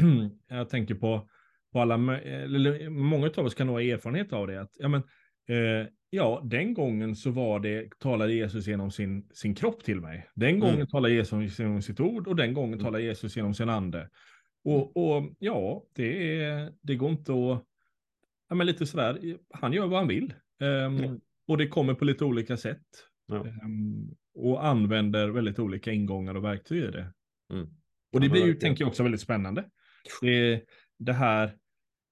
jag 0.48 0.68
tänker 0.68 0.94
på, 0.94 1.28
på 1.72 1.80
alla, 1.80 2.20
eller 2.20 2.88
många 2.88 3.30
av 3.36 3.44
oss 3.44 3.54
kan 3.54 3.66
nog 3.66 3.76
ha 3.76 3.82
erfarenhet 3.82 4.32
av 4.32 4.46
det, 4.46 4.60
att 4.60 4.70
ja, 4.78 4.88
men, 4.88 5.02
eh, 5.48 5.88
ja, 6.10 6.42
den 6.44 6.74
gången 6.74 7.16
så 7.16 7.30
var 7.30 7.60
det, 7.60 7.98
talade 7.98 8.32
Jesus 8.32 8.66
genom 8.66 8.90
sin, 8.90 9.28
sin 9.32 9.54
kropp 9.54 9.84
till 9.84 10.00
mig. 10.00 10.28
Den 10.34 10.60
gången 10.60 10.74
mm. 10.74 10.86
talade 10.86 11.14
Jesus 11.14 11.58
genom 11.58 11.82
sitt 11.82 12.00
ord 12.00 12.26
och 12.28 12.36
den 12.36 12.54
gången 12.54 12.74
mm. 12.74 12.84
talade 12.84 13.04
Jesus 13.04 13.36
genom 13.36 13.54
sin 13.54 13.68
ande. 13.68 14.08
Och, 14.64 14.96
och 14.96 15.32
ja, 15.38 15.84
det, 15.94 16.40
är, 16.42 16.72
det 16.82 16.94
går 16.94 17.10
inte 17.10 17.32
att, 17.32 17.64
ja 18.48 18.54
men 18.54 18.66
lite 18.66 18.86
sådär, 18.86 19.36
han 19.50 19.72
gör 19.72 19.86
vad 19.86 19.98
han 19.98 20.08
vill. 20.08 20.34
Um, 20.60 20.96
mm. 20.96 21.20
Och 21.46 21.58
det 21.58 21.68
kommer 21.68 21.94
på 21.94 22.04
lite 22.04 22.24
olika 22.24 22.56
sätt. 22.56 22.86
Ja. 23.26 23.36
Um, 23.36 24.16
och 24.34 24.66
använder 24.66 25.28
väldigt 25.28 25.58
olika 25.58 25.92
ingångar 25.92 26.34
och 26.34 26.44
verktyg 26.44 26.84
i 26.84 26.90
det. 26.90 27.12
Mm. 27.52 27.68
Och 28.12 28.20
det 28.20 28.28
blir 28.28 28.46
ju, 28.46 28.54
tänker 28.54 28.84
jag, 28.84 28.88
också 28.88 29.02
väldigt 29.02 29.20
spännande. 29.20 29.64
Det, 30.20 30.64
det 30.98 31.12
här, 31.12 31.56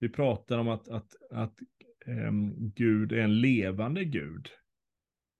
vi 0.01 0.09
pratar 0.09 0.59
om 0.59 0.69
att, 0.69 0.89
att, 0.89 1.15
att 1.31 1.59
um, 2.07 2.71
Gud 2.75 3.13
är 3.13 3.19
en 3.19 3.41
levande 3.41 4.05
Gud. 4.05 4.49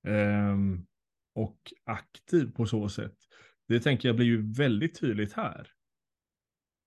Um, 0.07 0.87
och 1.35 1.59
aktiv 1.85 2.53
på 2.53 2.67
så 2.67 2.89
sätt. 2.89 3.17
Det 3.69 3.81
tänker 3.81 4.09
jag 4.09 4.17
blir 4.17 4.27
ju 4.27 4.53
väldigt 4.53 5.01
tydligt 5.01 5.33
här. 5.33 5.69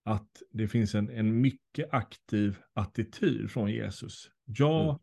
Att 0.06 0.42
det 0.52 0.68
finns 0.68 0.96
en, 0.96 1.10
en 1.10 1.42
mycket 1.42 1.94
aktiv 1.94 2.58
attityd 2.74 3.52
från 3.52 3.72
Jesus. 3.72 4.30
Jag, 4.46 4.84
mm. 4.84 5.00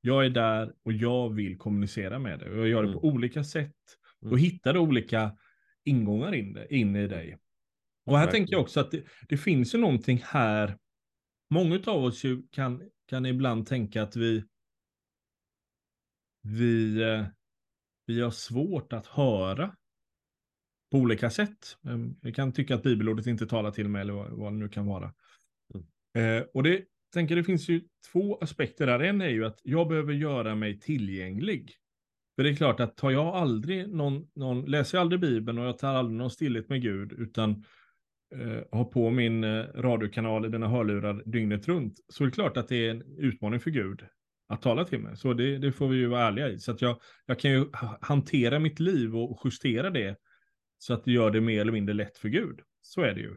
jag 0.00 0.26
är 0.26 0.30
där 0.30 0.74
och 0.82 0.92
jag 0.92 1.34
vill 1.34 1.58
kommunicera 1.58 2.18
med 2.18 2.38
dig. 2.38 2.50
Och 2.50 2.58
jag 2.58 2.68
gör 2.68 2.82
det 2.82 2.88
mm. 2.88 3.00
på 3.00 3.08
olika 3.08 3.44
sätt. 3.44 3.74
Och 4.20 4.26
mm. 4.26 4.38
hittar 4.38 4.76
olika 4.76 5.36
ingångar 5.84 6.34
in, 6.34 6.58
in 6.70 6.96
i 6.96 7.08
dig. 7.08 7.38
Och 8.06 8.18
här 8.18 8.24
Verkligen. 8.24 8.42
tänker 8.42 8.54
jag 8.54 8.60
också 8.62 8.80
att 8.80 8.90
det, 8.90 9.04
det, 9.28 9.36
finns 9.36 9.74
ju 9.74 9.78
någonting 9.78 10.22
här. 10.24 10.78
Många 11.50 11.80
av 11.86 12.04
oss 12.04 12.24
ju 12.24 12.42
kan, 12.50 12.90
kan 13.06 13.26
ibland 13.26 13.66
tänka 13.66 14.02
att 14.02 14.16
vi 14.16 14.44
vi, 16.42 17.02
eh, 17.02 17.24
vi 18.06 18.20
har 18.20 18.30
svårt 18.30 18.92
att 18.92 19.06
höra 19.06 19.74
på 20.90 20.98
olika 20.98 21.30
sätt. 21.30 21.76
Ehm, 21.84 22.16
jag 22.22 22.34
kan 22.34 22.52
tycka 22.52 22.74
att 22.74 22.82
bibelordet 22.82 23.26
inte 23.26 23.46
talar 23.46 23.70
till 23.70 23.88
mig 23.88 24.02
eller 24.02 24.12
vad, 24.12 24.30
vad 24.30 24.52
det 24.52 24.56
nu 24.56 24.68
kan 24.68 24.86
vara. 24.86 25.14
Mm. 25.74 26.38
Eh, 26.38 26.46
och 26.54 26.62
det 26.62 26.84
tänker 27.14 27.36
det 27.36 27.44
finns 27.44 27.68
ju 27.68 27.82
två 28.12 28.38
aspekter 28.38 28.86
där. 28.86 29.00
En 29.00 29.20
är 29.20 29.28
ju 29.28 29.44
att 29.44 29.60
jag 29.62 29.88
behöver 29.88 30.12
göra 30.12 30.54
mig 30.54 30.80
tillgänglig. 30.80 31.72
För 32.36 32.42
det 32.44 32.50
är 32.50 32.56
klart 32.56 32.80
att 32.80 32.96
tar 32.96 33.10
jag 33.10 33.26
aldrig 33.26 33.88
någon, 33.88 34.28
någon 34.34 34.64
läser 34.64 34.98
jag 34.98 35.02
aldrig 35.02 35.20
Bibeln 35.20 35.58
och 35.58 35.64
jag 35.64 35.78
tar 35.78 35.94
aldrig 35.94 36.18
någon 36.18 36.30
stillhet 36.30 36.68
med 36.68 36.82
Gud, 36.82 37.12
utan 37.12 37.64
eh, 38.34 38.62
har 38.78 38.84
på 38.84 39.10
min 39.10 39.44
eh, 39.44 39.64
radiokanal 39.74 40.46
i 40.46 40.48
dina 40.48 40.68
hörlurar 40.68 41.22
dygnet 41.26 41.68
runt, 41.68 42.00
så 42.08 42.24
är 42.24 42.26
det 42.26 42.32
klart 42.34 42.56
att 42.56 42.68
det 42.68 42.86
är 42.86 42.90
en 42.90 43.02
utmaning 43.18 43.60
för 43.60 43.70
Gud 43.70 44.02
att 44.48 44.62
tala 44.62 44.84
till 44.84 44.98
mig. 44.98 45.16
Så 45.16 45.32
det, 45.32 45.58
det 45.58 45.72
får 45.72 45.88
vi 45.88 45.96
ju 45.96 46.06
vara 46.06 46.26
ärliga 46.26 46.48
i. 46.48 46.58
Så 46.58 46.72
att 46.72 46.82
jag, 46.82 47.00
jag 47.26 47.38
kan 47.38 47.50
ju 47.50 47.66
hantera 48.00 48.58
mitt 48.58 48.80
liv 48.80 49.16
och 49.16 49.40
justera 49.44 49.90
det 49.90 50.16
så 50.78 50.94
att 50.94 51.04
det 51.04 51.12
gör 51.12 51.30
det 51.30 51.40
mer 51.40 51.60
eller 51.60 51.72
mindre 51.72 51.94
lätt 51.94 52.18
för 52.18 52.28
Gud. 52.28 52.60
Så 52.80 53.02
är 53.02 53.14
det 53.14 53.20
ju. 53.20 53.36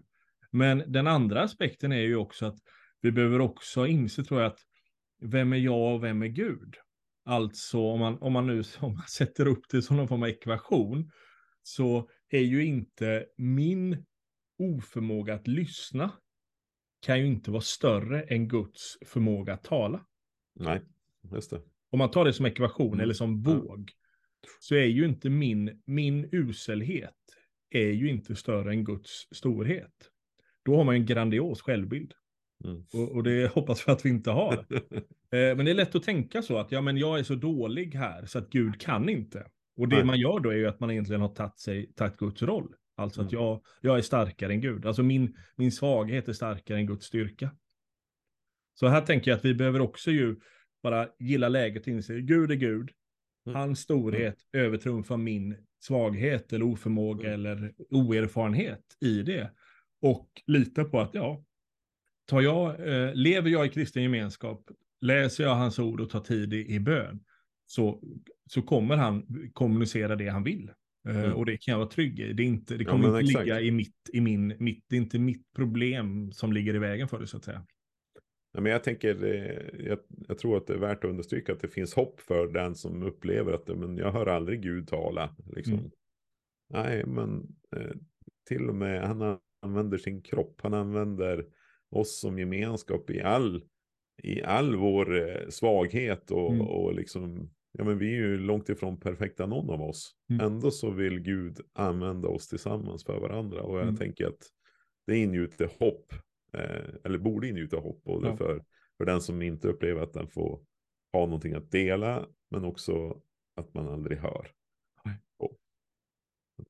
Men 0.52 0.84
den 0.88 1.08
andra 1.08 1.42
aspekten 1.42 1.92
är 1.92 2.02
ju 2.02 2.16
också 2.16 2.46
att 2.46 2.58
vi 3.02 3.12
behöver 3.12 3.42
också 3.42 3.88
inse, 3.88 4.24
tror 4.24 4.42
jag, 4.42 4.48
att 4.52 4.60
vem 5.22 5.54
är 5.54 5.58
jag 5.58 5.96
och 5.96 6.04
vem 6.04 6.22
är 6.22 6.28
Gud? 6.28 6.76
Alltså 7.26 7.80
om 7.80 8.00
man, 8.00 8.18
om 8.18 8.34
man 8.34 8.48
nu 8.48 8.64
om 8.80 8.94
man 8.94 9.08
sätter 9.08 9.48
upp 9.48 9.64
det 9.72 9.82
som 9.82 9.98
någon 9.98 10.08
form 10.08 10.24
av 10.24 10.30
ekvation, 10.30 11.12
så 11.64 12.10
är 12.30 12.42
ju 12.42 12.66
inte 12.66 13.26
min 13.38 14.06
oförmåga 14.62 15.34
att 15.34 15.48
lyssna 15.48 16.12
kan 17.02 17.20
ju 17.20 17.28
inte 17.28 17.52
vara 17.52 17.62
större 17.62 18.22
än 18.22 18.48
Guds 18.48 18.98
förmåga 19.06 19.54
att 19.54 19.64
tala. 19.64 20.06
Nej, 20.60 20.82
just 21.32 21.50
det. 21.50 21.62
Om 21.90 22.00
man 22.00 22.12
tar 22.12 22.26
det 22.26 22.34
som 22.34 22.46
ekvation 22.46 22.94
mm. 22.94 23.00
eller 23.00 23.14
som 23.14 23.42
våg, 23.42 23.92
så 24.60 24.76
är 24.76 24.86
ju 24.86 25.06
inte 25.06 25.30
min, 25.30 25.82
min 25.86 26.30
uselhet 26.32 27.16
är 27.70 27.92
ju 27.92 28.10
inte 28.10 28.36
större 28.36 28.72
än 28.72 28.84
Guds 28.84 29.28
storhet. 29.32 30.12
Då 30.66 30.76
har 30.76 30.84
man 30.84 30.96
en 30.96 31.06
grandios 31.06 31.62
självbild. 31.62 32.14
Mm. 32.64 32.86
Och, 32.94 33.12
och, 33.12 33.24
det 33.24 33.52
hoppas 33.52 33.88
vi 33.88 33.92
att 33.92 34.06
vi 34.06 34.10
inte 34.10 34.32
har. 34.32 34.54
eh, 35.32 35.56
men 35.56 35.66
det 35.66 35.72
är 35.72 35.76
lätt 35.76 35.96
att 35.96 36.04
tänka 36.04 36.42
så 36.42 36.58
att 36.58 36.72
ja, 36.72 36.82
men 36.82 36.98
jag 36.98 37.20
är 37.20 37.24
så 37.24 37.36
dålig 37.36 37.96
här 37.96 38.26
så 38.26 38.40
att 38.40 38.50
Gud 38.50 38.82
kan 38.82 39.10
inte. 39.10 39.48
Och 39.78 39.88
det 39.88 39.96
Nej. 39.96 40.06
man 40.06 40.20
gör 40.20 40.40
då 40.40 40.50
är 40.50 40.56
ju 40.56 40.68
att 40.68 40.80
man 40.80 40.92
egentligen 40.92 41.22
har 41.22 41.36
tagit, 41.36 41.60
sig, 41.60 41.94
tagit 41.94 42.18
Guds 42.18 42.42
roll. 42.42 42.76
Alltså 43.02 43.22
mm. 43.22 43.28
att 43.28 43.34
jag, 43.34 43.62
jag 43.82 43.98
är 43.98 44.02
starkare 44.02 44.54
än 44.54 44.62
Gud. 44.62 44.86
Alltså 44.86 45.04
min, 45.04 45.38
min 45.56 45.72
svaghet 45.72 46.28
är 46.28 46.34
starkare 46.34 46.78
än 46.78 46.86
Guds 46.86 47.06
styrka. 47.06 47.52
Så 48.74 48.88
här 48.88 49.02
tänker 49.02 49.32
jag 49.32 49.38
att 49.38 49.46
vi 49.46 49.54
behöver 49.54 49.82
också 49.82 50.12
ju 50.12 50.36
bara 50.84 51.08
gilla 51.20 51.50
läget 51.50 51.82
och 51.82 51.88
inse, 51.88 52.22
Gud 52.22 52.52
är 52.52 52.56
Gud. 52.56 52.92
Mm. 53.46 53.56
Hans 53.56 53.80
storhet 53.80 54.38
mm. 54.54 54.66
övertrumfar 54.66 55.18
min 55.18 55.58
svaghet 55.80 56.54
eller 56.54 56.66
oförmåga 56.66 57.34
mm. 57.34 57.40
eller 57.40 57.74
oerfarenhet 57.90 58.98
i 59.00 59.22
det. 59.22 59.52
Och 60.02 60.30
lita 60.48 60.84
på 60.84 61.00
att, 61.00 61.14
ja, 61.14 61.44
tar 62.26 62.42
jag, 62.42 62.88
eh, 62.88 63.14
lever 63.14 63.50
jag 63.50 63.66
i 63.66 63.70
kristen 63.70 64.04
gemenskap, 64.04 64.70
läser 65.02 65.44
jag 65.44 65.56
hans 65.56 65.80
ord 65.80 66.02
och 66.02 66.10
tar 66.10 66.20
tid 66.20 66.54
i, 66.54 66.74
i 66.74 66.80
bön, 66.80 67.24
så, 67.66 68.02
så 68.50 68.62
kommer 68.62 68.96
han 68.98 69.50
kommunicera 69.54 70.16
det 70.16 70.28
han 70.28 70.44
vill. 70.44 70.72
Eh, 71.10 71.24
mm. 71.24 71.34
Och 71.34 71.46
det 71.46 71.58
kan 71.58 71.72
jag 71.72 71.80
vara 71.80 71.90
trygg 71.90 72.20
i. 72.20 72.34
Det, 72.34 72.44
är 72.44 72.48
inte, 72.48 72.78
det 72.78 72.86
kommer 72.86 73.08
ja, 73.08 73.20
inte 73.20 73.30
exakt. 73.30 73.46
ligga 73.46 73.62
i 73.62 73.72
mitt, 73.72 74.10
i 74.14 74.22
min, 74.22 74.56
mitt, 74.60 74.86
det 74.90 74.96
är 74.96 75.02
inte 75.02 75.20
mitt 75.20 75.54
problem 75.54 76.32
som 76.32 76.54
ligger 76.54 76.76
i 76.76 76.80
vägen 76.80 77.08
för 77.08 77.20
det 77.20 77.28
så 77.28 77.38
att 77.38 77.44
säga. 77.44 77.66
Ja, 78.54 78.62
men 78.62 78.72
jag 78.72 78.84
tänker, 78.84 79.24
eh, 79.24 79.86
jag, 79.86 80.00
jag, 80.28 80.38
tror 80.38 80.58
att 80.58 80.68
det 80.68 80.74
är 80.74 80.78
värt 80.78 81.04
att 81.04 81.10
understryka 81.10 81.54
att 81.54 81.60
det 81.60 81.68
finns 81.68 81.94
hopp 81.94 82.22
för 82.22 82.48
den 82.48 82.76
som 82.76 83.04
upplever 83.04 83.54
att 83.54 83.68
men 83.68 83.98
jag 83.98 84.12
hör 84.12 84.26
aldrig 84.26 84.62
Gud 84.62 84.88
tala. 84.88 85.36
Liksom. 85.56 85.74
Mm. 85.74 85.92
Nej, 86.74 87.06
men 87.06 87.56
eh, 87.76 87.96
till 88.48 88.70
och 88.70 88.76
med 88.76 89.08
han 89.08 89.38
använder 89.62 89.98
sin 89.98 90.22
kropp, 90.22 90.60
han 90.64 90.74
använder 90.74 91.46
oss 91.90 92.20
som 92.20 92.40
gemenskap 92.40 93.10
i 93.10 93.22
all, 93.22 93.64
i 94.24 94.44
all 94.44 94.76
vår 94.76 95.40
svaghet 95.50 96.32
och, 96.32 96.54
mm. 96.54 96.68
och 96.68 96.94
liksom, 96.94 97.50
ja 97.72 97.84
men 97.84 97.98
vi 97.98 98.06
är 98.06 98.18
ju 98.18 98.38
långt 98.38 98.70
ifrån 98.70 99.00
perfekta 99.00 99.46
någon 99.46 99.70
av 99.70 99.82
oss. 99.82 100.16
Mm. 100.30 100.46
Ändå 100.46 100.72
så 100.72 100.90
vill 100.90 101.20
Gud 101.20 101.60
använda 101.74 102.28
oss 102.28 102.48
tillsammans 102.48 103.06
för 103.06 103.20
varandra 103.20 103.62
och 103.62 103.78
jag 103.78 103.84
mm. 103.84 103.98
tänker 103.98 104.28
att 104.28 104.50
det 105.08 105.18
ingjuter 105.18 105.70
hopp 105.80 106.14
Eh, 106.54 106.96
eller 107.04 107.18
borde 107.18 107.48
ingjuta 107.48 107.78
hopp 107.78 108.04
både 108.04 108.28
ja. 108.28 108.38
för, 108.38 108.64
för 108.98 109.06
den 109.06 109.22
som 109.22 109.42
inte 109.42 109.68
upplever 109.68 110.02
att 110.02 110.14
den 110.14 110.28
får 110.28 110.60
ha 111.14 111.26
någonting 111.26 111.54
att 111.54 111.72
dela, 111.72 112.28
men 112.50 112.66
också 112.66 113.22
att 113.56 113.74
man 113.74 113.88
aldrig 113.88 114.18
hör. 114.18 114.48
Och, 115.40 115.58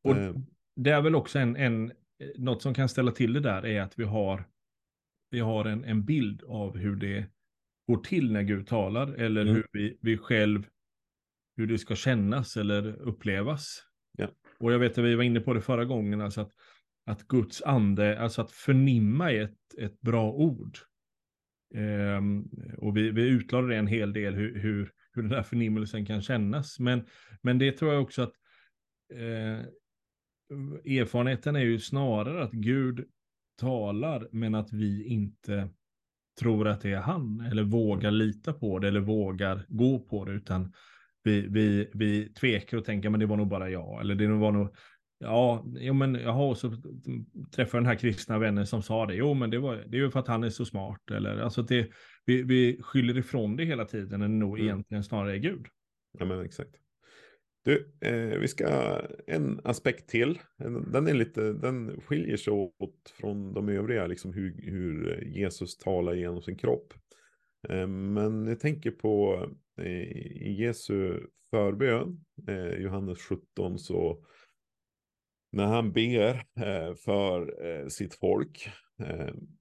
och 0.02 0.18
eh, 0.18 0.36
det 0.76 0.90
är 0.90 1.02
väl 1.02 1.16
också 1.16 1.40
en, 1.40 1.56
en, 1.56 1.92
något 2.36 2.62
som 2.62 2.74
kan 2.74 2.90
ställa 2.90 3.12
till 3.12 3.34
det 3.34 3.40
där 3.40 3.66
är 3.66 3.82
att 3.82 4.00
vi 4.00 4.04
har, 4.04 4.44
vi 5.30 5.40
har 5.40 5.66
en, 5.66 5.84
en 5.84 6.06
bild 6.06 6.44
av 6.44 6.78
hur 6.78 6.96
det 6.96 7.26
går 7.88 7.98
till 7.98 8.32
när 8.32 8.44
Gud 8.44 8.68
talar, 8.68 9.14
eller 9.14 9.42
mm. 9.42 9.56
hur 9.56 9.68
vi, 9.72 9.98
vi 10.02 10.18
själv, 10.18 10.68
hur 11.62 11.68
det 11.68 11.78
ska 11.78 11.96
kännas 11.96 12.58
eller 12.58 13.02
upplevas. 13.02 13.84
Ja. 14.18 14.28
Och 14.60 14.74
jag 14.74 14.80
vet 14.80 14.98
att 14.98 15.06
vi 15.06 15.16
var 15.16 15.24
inne 15.24 15.40
på 15.40 15.54
det 15.54 15.62
förra 15.62 15.86
gången, 15.86 16.22
alltså 16.22 16.42
att 16.42 16.52
att 17.06 17.28
Guds 17.28 17.62
ande, 17.62 18.20
alltså 18.20 18.42
att 18.42 18.52
förnimma 18.52 19.32
är 19.32 19.44
ett, 19.44 19.78
ett 19.78 20.02
bra 20.02 20.32
ord. 20.32 20.78
Um, 21.76 22.50
och 22.78 22.98
vi, 22.98 23.12
vi 23.12 23.28
utlade 23.28 23.76
en 23.76 23.88
hel 23.88 24.14
del 24.14 24.34
hur, 24.34 24.60
hur, 24.60 24.92
hur 25.14 25.22
den 25.22 25.32
där 25.32 25.44
förnimmelsen 25.44 26.06
kan 26.06 26.22
kännas. 26.22 26.80
Men, 26.80 27.06
men 27.42 27.58
det 27.58 27.72
tror 27.72 27.94
jag 27.94 28.04
också 28.04 28.22
att 28.22 28.34
eh, 29.14 29.60
erfarenheten 31.00 31.56
är 31.56 31.60
ju 31.60 31.80
snarare 31.80 32.44
att 32.44 32.52
Gud 32.52 33.06
talar, 33.60 34.28
men 34.32 34.56
att 34.56 34.74
vi 34.74 35.06
inte 35.06 35.70
tror 36.40 36.68
att 36.68 36.82
det 36.82 36.92
är 36.92 37.02
han, 37.02 37.42
eller 37.52 37.64
vågar 37.64 38.12
lita 38.12 38.54
på 38.54 38.80
det, 38.80 38.88
eller 38.88 39.00
vågar 39.00 39.66
gå 39.68 40.00
på 40.00 40.26
det, 40.26 40.32
utan 40.32 40.74
vi, 41.24 41.48
vi, 41.48 41.90
vi 41.94 42.34
tvekar 42.34 42.78
och 42.78 42.86
tänker, 42.86 43.10
men 43.10 43.20
det 43.20 43.26
var 43.26 43.38
nog 43.38 43.48
bara 43.48 43.70
jag, 43.70 44.02
eller 44.02 44.16
det 44.16 44.28
var 44.28 44.52
nog, 44.52 44.76
Ja, 45.24 45.66
jo, 45.76 45.94
men 45.94 46.16
jaha, 46.16 46.56
så 46.56 46.72
träffade 47.56 47.82
den 47.82 47.86
här 47.86 47.96
kristna 47.96 48.40
vännen 48.40 48.68
som 48.68 48.82
sa 48.82 49.06
det. 49.06 49.16
Jo, 49.16 49.34
men 49.34 49.50
det, 49.50 49.60
var, 49.60 49.76
det 49.76 49.98
är 49.98 50.02
ju 50.02 50.12
för 50.12 50.20
att 50.20 50.28
han 50.28 50.44
är 50.44 50.50
så 50.50 50.66
smart. 50.66 51.12
Eller, 51.12 51.40
alltså 51.40 51.62
det, 51.62 51.90
vi, 52.26 52.44
vi 52.44 52.80
skyller 52.82 53.18
ifrån 53.18 53.56
det 53.56 53.66
hela 53.66 53.86
tiden, 53.86 54.20
det 54.20 54.28
nog 54.28 54.60
mm. 54.60 54.68
egentligen 54.68 55.04
snarare 55.04 55.36
är 55.36 55.38
Gud. 55.38 55.66
Ja, 56.20 56.26
men 56.26 56.46
exakt. 56.46 56.76
Du, 57.64 57.94
eh, 58.02 58.40
vi 58.40 58.48
ska 58.48 59.00
en 59.28 59.62
aspekt 59.64 60.10
till. 60.10 60.40
Den, 60.88 61.08
är 61.08 61.14
lite, 61.14 61.54
den 61.54 62.02
skiljer 62.02 62.38
sig 62.38 62.54
åt 62.54 63.14
från 63.20 63.54
de 63.54 63.70
övriga, 63.70 64.08
liksom 64.08 64.34
hur, 64.34 64.72
hur 64.72 65.24
Jesus 65.26 65.78
talar 65.78 66.14
genom 66.14 66.42
sin 66.42 66.58
kropp. 66.58 66.94
Eh, 67.70 67.88
men 67.88 68.48
jag 68.48 68.60
tänker 68.60 68.92
på 68.92 69.46
i 69.82 70.52
Jesu 70.52 71.20
förbön, 71.50 72.26
eh, 72.48 72.74
Johannes 72.74 73.20
17, 73.20 73.80
så 73.80 74.26
när 75.52 75.66
han 75.66 75.92
ber 75.92 76.36
eh, 76.56 76.96
för 76.96 77.66
eh, 77.66 77.88
sitt 77.88 78.16
folk, 78.16 78.70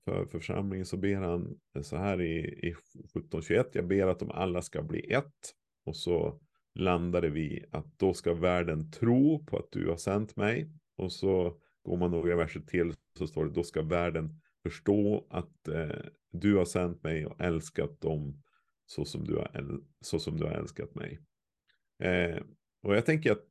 för 0.05 0.27
församlingen, 0.27 0.87
så 0.87 0.97
ber 0.97 1.17
han 1.17 1.59
så 1.83 1.97
här 1.97 2.21
i, 2.21 2.39
i 2.39 2.71
1721. 2.71 3.69
Jag 3.73 3.87
ber 3.87 4.07
att 4.07 4.19
de 4.19 4.31
alla 4.31 4.63
ska 4.63 4.83
bli 4.83 5.13
ett. 5.13 5.55
Och 5.87 5.97
så 5.97 6.41
landade 6.75 7.31
vi 7.31 7.65
att 7.71 7.99
då 7.99 8.15
ska 8.15 8.35
världen 8.35 8.91
tro 8.91 9.45
på 9.45 9.59
att 9.59 9.71
du 9.71 9.89
har 9.89 9.97
sänt 9.97 10.37
mig. 10.37 10.71
Och 10.97 11.13
så 11.13 11.61
går 11.83 11.97
man 11.97 12.11
några 12.11 12.37
verser 12.37 12.61
till 12.61 12.95
så 13.19 13.27
står 13.27 13.45
det 13.45 13.53
då 13.53 13.63
ska 13.63 13.83
världen 13.83 14.41
förstå 14.63 15.27
att 15.31 15.69
eh, 15.69 16.05
du 16.33 16.57
har 16.57 16.65
sänt 16.65 17.03
mig 17.03 17.27
och 17.27 17.41
älskat 17.41 18.01
dem 18.01 18.43
så 18.91 19.05
som 19.05 19.25
du 19.25 19.37
har, 19.37 19.81
så 20.01 20.19
som 20.19 20.37
du 20.37 20.45
har 20.45 20.53
älskat 20.53 20.95
mig. 20.95 21.21
Eh, 22.03 22.43
och 22.83 22.97
jag 22.97 23.07
tänker 23.07 23.33
att 23.33 23.49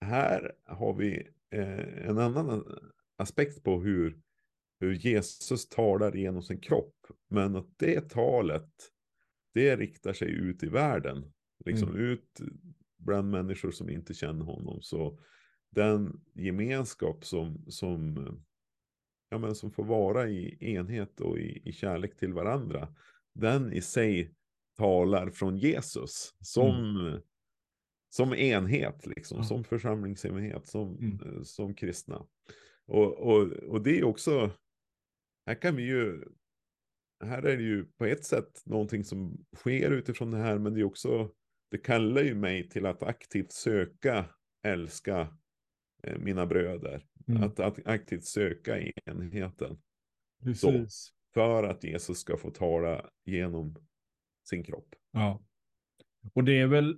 här 0.00 0.52
har 0.64 0.94
vi 0.94 1.28
eh, 1.50 2.08
en 2.08 2.18
annan 2.18 2.64
aspekt 3.16 3.62
på 3.62 3.80
hur, 3.80 4.20
hur 4.80 4.92
Jesus 4.92 5.68
talar 5.68 6.12
genom 6.12 6.42
sin 6.42 6.60
kropp. 6.60 7.06
Men 7.30 7.56
att 7.56 7.78
det 7.78 8.10
talet, 8.10 8.72
det 9.54 9.76
riktar 9.76 10.12
sig 10.12 10.30
ut 10.30 10.62
i 10.62 10.68
världen. 10.68 11.32
Liksom 11.64 11.88
mm. 11.88 12.00
ut 12.00 12.40
bland 12.96 13.30
människor 13.30 13.70
som 13.70 13.90
inte 13.90 14.14
känner 14.14 14.44
honom. 14.44 14.82
Så 14.82 15.18
den 15.70 16.20
gemenskap 16.34 17.24
som, 17.24 17.64
som, 17.68 18.28
ja, 19.28 19.38
men 19.38 19.54
som 19.54 19.70
får 19.70 19.84
vara 19.84 20.28
i 20.28 20.56
enhet 20.60 21.20
och 21.20 21.38
i, 21.38 21.62
i 21.64 21.72
kärlek 21.72 22.16
till 22.16 22.32
varandra, 22.32 22.94
den 23.34 23.72
i 23.72 23.80
sig 23.80 24.34
talar 24.78 25.30
från 25.30 25.56
Jesus 25.56 26.34
som, 26.40 26.96
mm. 26.96 27.20
som 28.08 28.34
enhet, 28.34 29.06
liksom, 29.06 29.38
ja. 29.38 29.44
som 29.44 29.64
församlingsenhet, 29.64 30.66
som, 30.66 30.98
mm. 30.98 31.44
som 31.44 31.74
kristna. 31.74 32.26
Och, 32.86 33.18
och, 33.18 33.52
och 33.52 33.82
det 33.82 33.98
är 33.98 34.04
också, 34.04 34.50
här 35.46 35.54
kan 35.54 35.76
vi 35.76 35.82
ju, 35.82 36.24
här 37.24 37.42
är 37.42 37.56
det 37.56 37.62
ju 37.62 37.84
på 37.84 38.04
ett 38.04 38.24
sätt 38.24 38.62
någonting 38.64 39.04
som 39.04 39.46
sker 39.56 39.90
utifrån 39.90 40.30
det 40.30 40.38
här, 40.38 40.58
men 40.58 40.74
det 40.74 40.80
är 40.80 40.84
också, 40.84 41.30
det 41.70 41.78
kallar 41.78 42.22
ju 42.22 42.34
mig 42.34 42.68
till 42.68 42.86
att 42.86 43.02
aktivt 43.02 43.52
söka, 43.52 44.24
älska 44.62 45.28
eh, 46.02 46.18
mina 46.18 46.46
bröder. 46.46 47.06
Mm. 47.28 47.42
Att, 47.42 47.60
att 47.60 47.86
aktivt 47.86 48.24
söka 48.24 48.78
enheten. 49.06 49.78
Precis. 50.42 50.94
Så, 50.94 51.12
för 51.34 51.64
att 51.64 51.84
Jesus 51.84 52.18
ska 52.18 52.36
få 52.36 52.50
tala 52.50 53.10
genom 53.24 53.74
sin 54.48 54.64
kropp. 54.64 54.88
Ja. 55.12 55.42
Och 56.34 56.44
det 56.44 56.58
är 56.58 56.66
väl 56.66 56.96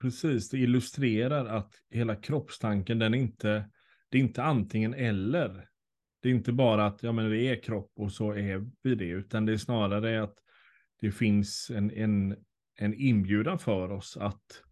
precis, 0.00 0.50
det 0.50 0.58
illustrerar 0.58 1.46
att 1.46 1.74
hela 1.90 2.16
kroppstanken, 2.16 2.98
den 2.98 3.14
är 3.14 3.18
inte, 3.18 3.70
det 4.08 4.18
är 4.18 4.22
inte 4.22 4.42
antingen 4.42 4.94
eller. 4.94 5.68
Det 6.22 6.28
är 6.28 6.32
inte 6.32 6.52
bara 6.52 6.86
att 6.86 7.02
ja, 7.02 7.12
men 7.12 7.30
vi 7.30 7.48
är 7.48 7.62
kropp 7.62 7.92
och 7.96 8.12
så 8.12 8.32
är 8.32 8.70
vi 8.82 8.94
det, 8.94 9.08
utan 9.08 9.46
det 9.46 9.52
är 9.52 9.56
snarare 9.56 10.22
att 10.22 10.34
det 11.00 11.12
finns 11.12 11.70
en, 11.74 11.90
en, 11.90 12.36
en 12.76 12.94
inbjudan 12.94 13.58
för 13.58 13.92
oss 13.92 14.16
att, 14.16 14.62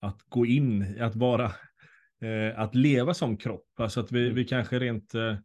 att 0.00 0.22
gå 0.28 0.46
in, 0.46 1.00
att 1.00 1.16
vara, 1.16 1.44
eh, 2.22 2.58
att 2.58 2.74
leva 2.74 3.14
som 3.14 3.36
kropp. 3.36 3.66
Alltså 3.76 4.00
att 4.00 4.12
vi, 4.12 4.22
mm. 4.22 4.34
vi 4.34 4.44
kanske 4.44 4.78
rent, 4.78 5.14
eh, 5.14 5.36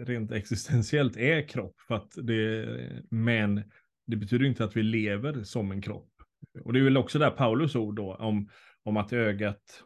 rent 0.00 0.32
existentiellt 0.32 1.16
är 1.16 1.48
kropp, 1.48 1.80
för 1.80 1.94
att 1.94 2.12
det, 2.22 2.66
men 3.10 3.62
det 4.06 4.16
betyder 4.16 4.44
inte 4.44 4.64
att 4.64 4.76
vi 4.76 4.82
lever 4.82 5.42
som 5.42 5.70
en 5.70 5.82
kropp. 5.82 6.12
Och 6.64 6.72
det 6.72 6.78
är 6.78 6.84
väl 6.84 6.96
också 6.96 7.18
där 7.18 7.30
Paulus 7.30 7.76
ord 7.76 7.96
då, 7.96 8.14
om, 8.14 8.48
om 8.82 8.96
att 8.96 9.12
ögat 9.12 9.84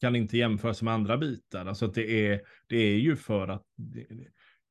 kan 0.00 0.16
inte 0.16 0.38
jämföras 0.38 0.82
med 0.82 0.94
andra 0.94 1.18
bitar. 1.18 1.66
Alltså 1.66 1.84
att 1.84 1.94
det 1.94 2.26
är, 2.26 2.40
det 2.66 2.76
är 2.76 2.98
ju 2.98 3.16
för 3.16 3.48
att 3.48 3.66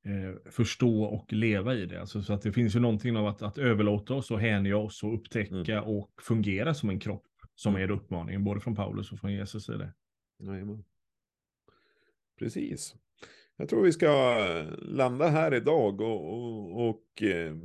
eh, 0.06 0.52
förstå 0.52 1.04
och 1.04 1.34
leva 1.34 1.76
i 1.76 1.86
det. 1.86 2.00
Alltså 2.00 2.22
så 2.22 2.34
att 2.34 2.42
det 2.42 2.52
finns 2.52 2.76
ju 2.76 2.80
någonting 2.80 3.18
av 3.18 3.28
att, 3.28 3.42
att 3.42 3.58
överlåta 3.58 4.14
oss 4.14 4.32
och 4.32 4.40
hänge 4.40 4.74
oss 4.74 5.04
och 5.04 5.14
upptäcka 5.14 5.78
mm. 5.78 5.84
och 5.84 6.12
fungera 6.22 6.74
som 6.74 6.90
en 6.90 7.00
kropp. 7.00 7.24
Som 7.56 7.76
mm. 7.76 7.90
är 7.90 7.94
uppmaningen, 7.94 8.44
både 8.44 8.60
från 8.60 8.76
Paulus 8.76 9.12
och 9.12 9.20
från 9.20 9.34
Jesus 9.34 9.66
sida. 9.66 9.94
Jajamän. 10.40 10.84
Precis. 12.40 12.96
Jag 13.58 13.70
tror 13.70 13.84
vi 13.84 13.92
ska 13.92 14.38
landa 14.78 15.28
här 15.28 15.54
idag 15.54 16.02
och, 16.02 16.34
och, 16.34 16.90
och 16.90 17.24
eh, 17.24 17.56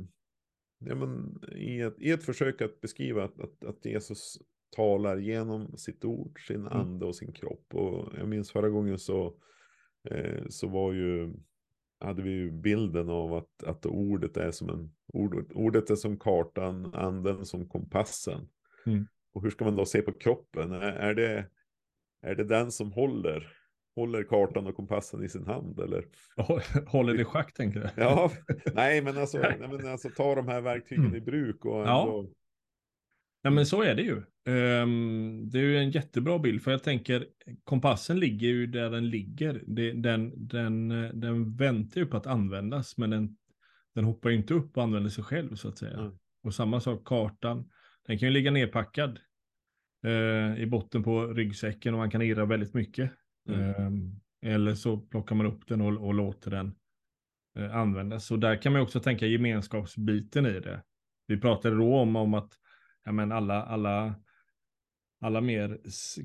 ja, 0.85 0.95
men, 0.95 1.39
i, 1.55 1.81
ett, 1.81 1.95
i 1.97 2.11
ett 2.11 2.23
försök 2.23 2.61
att 2.61 2.81
beskriva 2.81 3.23
att, 3.23 3.39
att, 3.39 3.65
att 3.65 3.85
Jesus 3.85 4.37
talar 4.75 5.17
genom 5.17 5.77
sitt 5.77 6.05
ord, 6.05 6.47
sin 6.47 6.61
mm. 6.61 6.73
ande 6.73 7.05
och 7.05 7.15
sin 7.15 7.33
kropp. 7.33 7.73
Och 7.73 8.13
jag 8.17 8.27
minns 8.27 8.51
förra 8.51 8.69
gången 8.69 8.99
så, 8.99 9.35
eh, 10.09 10.43
så 10.49 10.67
var 10.67 10.93
ju, 10.93 11.33
hade 11.99 12.21
vi 12.21 12.29
ju 12.29 12.51
bilden 12.51 13.09
av 13.09 13.33
att, 13.33 13.63
att 13.63 13.85
ordet 13.85 14.37
är 14.37 14.51
som 14.51 14.69
en, 14.69 14.93
ord, 15.07 15.51
ordet 15.55 15.89
är 15.89 15.95
som 15.95 16.19
kartan, 16.19 16.93
anden 16.93 17.45
som 17.45 17.69
kompassen. 17.69 18.49
Mm. 18.85 19.07
Och 19.33 19.43
hur 19.43 19.49
ska 19.49 19.65
man 19.65 19.75
då 19.75 19.85
se 19.85 20.01
på 20.01 20.11
kroppen? 20.11 20.71
Är, 20.71 20.81
är, 20.81 21.13
det, 21.13 21.45
är 22.21 22.35
det 22.35 22.43
den 22.43 22.71
som 22.71 22.91
håller 22.91 23.62
håller 23.95 24.23
kartan 24.23 24.67
och 24.67 24.75
kompassen 24.75 25.23
i 25.23 25.29
sin 25.29 25.45
hand 25.45 25.79
eller? 25.79 26.05
Håller 26.85 27.13
det 27.13 27.25
schack 27.25 27.53
tänker 27.53 27.79
du? 27.79 27.89
Ja, 27.95 28.31
nej 28.73 29.01
men 29.01 29.17
alltså, 29.17 29.37
nej, 29.37 29.57
men 29.59 29.87
alltså 29.87 30.09
ta 30.09 30.35
de 30.35 30.47
här 30.47 30.61
verktygen 30.61 31.05
mm. 31.05 31.15
i 31.15 31.21
bruk 31.21 31.65
och 31.65 31.79
ändå... 31.79 31.87
Ja. 31.87 32.25
Ja 33.45 33.49
men 33.49 33.65
så 33.65 33.81
är 33.81 33.95
det 33.95 34.01
ju. 34.01 34.15
Um, 34.53 35.49
det 35.49 35.59
är 35.59 35.63
ju 35.63 35.77
en 35.77 35.91
jättebra 35.91 36.39
bild 36.39 36.61
för 36.61 36.71
jag 36.71 36.83
tänker 36.83 37.27
kompassen 37.63 38.19
ligger 38.19 38.47
ju 38.47 38.67
där 38.67 38.89
den 38.89 39.09
ligger. 39.09 39.63
Det, 39.67 39.91
den, 39.91 40.47
den, 40.47 40.89
den 41.13 41.55
väntar 41.55 42.01
ju 42.01 42.07
på 42.07 42.17
att 42.17 42.27
användas 42.27 42.97
men 42.97 43.09
den, 43.09 43.37
den 43.95 44.03
hoppar 44.03 44.29
ju 44.29 44.35
inte 44.35 44.53
upp 44.53 44.77
och 44.77 44.83
använder 44.83 45.09
sig 45.09 45.23
själv 45.23 45.55
så 45.55 45.67
att 45.67 45.77
säga. 45.77 45.97
Mm. 45.97 46.11
Och 46.43 46.53
samma 46.53 46.79
sak 46.79 47.03
kartan. 47.05 47.69
Den 48.07 48.19
kan 48.19 48.27
ju 48.27 48.33
ligga 48.33 48.51
nedpackad 48.51 49.19
uh, 50.05 50.61
i 50.61 50.65
botten 50.65 51.03
på 51.03 51.27
ryggsäcken 51.27 51.93
och 51.93 51.97
man 51.97 52.11
kan 52.11 52.21
irra 52.21 52.45
väldigt 52.45 52.73
mycket. 52.73 53.11
Mm. 53.49 53.85
Um, 53.85 54.19
eller 54.41 54.75
så 54.75 54.97
plockar 54.97 55.35
man 55.35 55.45
upp 55.45 55.67
den 55.67 55.81
och, 55.81 56.07
och 56.07 56.13
låter 56.13 56.51
den 56.51 56.75
uh, 57.59 57.75
användas. 57.75 58.25
Så 58.25 58.35
där 58.35 58.61
kan 58.61 58.73
man 58.73 58.81
också 58.81 58.99
tänka 58.99 59.25
gemenskapsbiten 59.25 60.45
i 60.45 60.59
det. 60.59 60.83
Vi 61.27 61.37
pratade 61.37 61.75
då 61.75 61.95
om, 61.95 62.15
om 62.15 62.33
att 62.33 62.53
ja, 63.03 63.11
men 63.11 63.31
alla, 63.31 63.63
alla, 63.63 64.15
alla 65.21 65.41
mer 65.41 65.79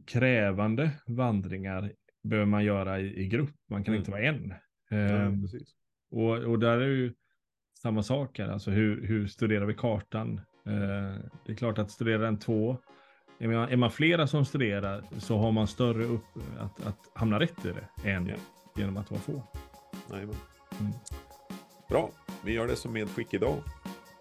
krävande 0.07 0.91
vandringar 1.07 1.93
behöver 2.23 2.47
man 2.47 2.65
göra 2.65 3.01
i, 3.01 3.21
i 3.21 3.29
grupp. 3.29 3.55
Man 3.71 3.85
kan 3.85 3.95
mm. 3.95 3.99
inte 3.99 4.11
vara 4.11 4.23
en. 4.23 4.55
Um, 4.91 5.47
ja, 5.47 5.61
och, 6.11 6.39
och 6.39 6.59
där 6.59 6.79
är 6.79 6.89
ju 6.89 7.15
samma 7.83 8.03
sak 8.03 8.39
här, 8.39 8.49
alltså 8.49 8.71
hur, 8.71 9.07
hur 9.07 9.27
studerar 9.27 9.67
vi 9.67 9.75
kartan? 9.75 10.41
Uh, 10.67 11.19
det 11.47 11.53
är 11.53 11.57
klart 11.57 11.79
att 11.79 11.91
studerar 11.91 12.23
den 12.23 12.39
två 12.39 12.79
är 13.38 13.48
man, 13.48 13.68
är 13.68 13.77
man 13.77 13.90
flera 13.90 14.27
som 14.27 14.44
studerar 14.44 15.05
så 15.18 15.38
har 15.38 15.53
man 15.53 15.66
större 15.66 16.05
upp 16.05 16.27
att, 16.59 16.87
att 16.87 17.11
hamna 17.14 17.40
rätt 17.40 17.64
i 17.64 17.68
det 17.68 18.11
än 18.11 18.27
ja. 18.27 18.35
genom 18.77 18.96
att 18.96 19.11
vara 19.11 19.20
få. 19.20 19.42
Mm. 20.12 20.92
Bra, 21.88 22.11
vi 22.44 22.53
gör 22.53 22.66
det 22.66 22.77
som 22.77 22.92
medskick 22.92 23.35
idag. 23.35 23.57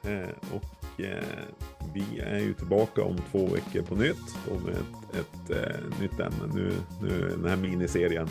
Eh, 0.04 0.30
och 0.54 1.02
eh, 1.02 1.24
vi 1.94 2.20
är 2.20 2.40
ju 2.40 2.54
tillbaka 2.54 3.04
om 3.04 3.18
två 3.32 3.48
veckor 3.48 3.82
på 3.82 3.96
nytt 3.96 4.38
och 4.52 4.62
med 4.62 4.74
ett, 4.74 5.16
ett 5.16 5.50
eh, 5.50 6.00
nytt 6.02 6.20
ämne. 6.20 6.54
Nu, 6.54 6.74
nu 7.02 7.26
är 7.26 7.30
den 7.30 7.50
här 7.50 7.58
miniserien 7.58 8.30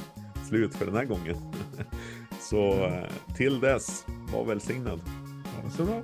slut 0.49 0.75
för 0.75 0.87
den 0.87 0.97
här 0.97 1.05
gången. 1.05 1.37
så 2.41 2.87
eh, 2.87 3.35
till 3.37 3.61
dess, 3.61 4.07
var 4.33 4.45
välsignad. 4.45 5.01
Ha 5.57 5.63
det 5.65 5.71
så 5.71 5.85
bra. 5.85 6.03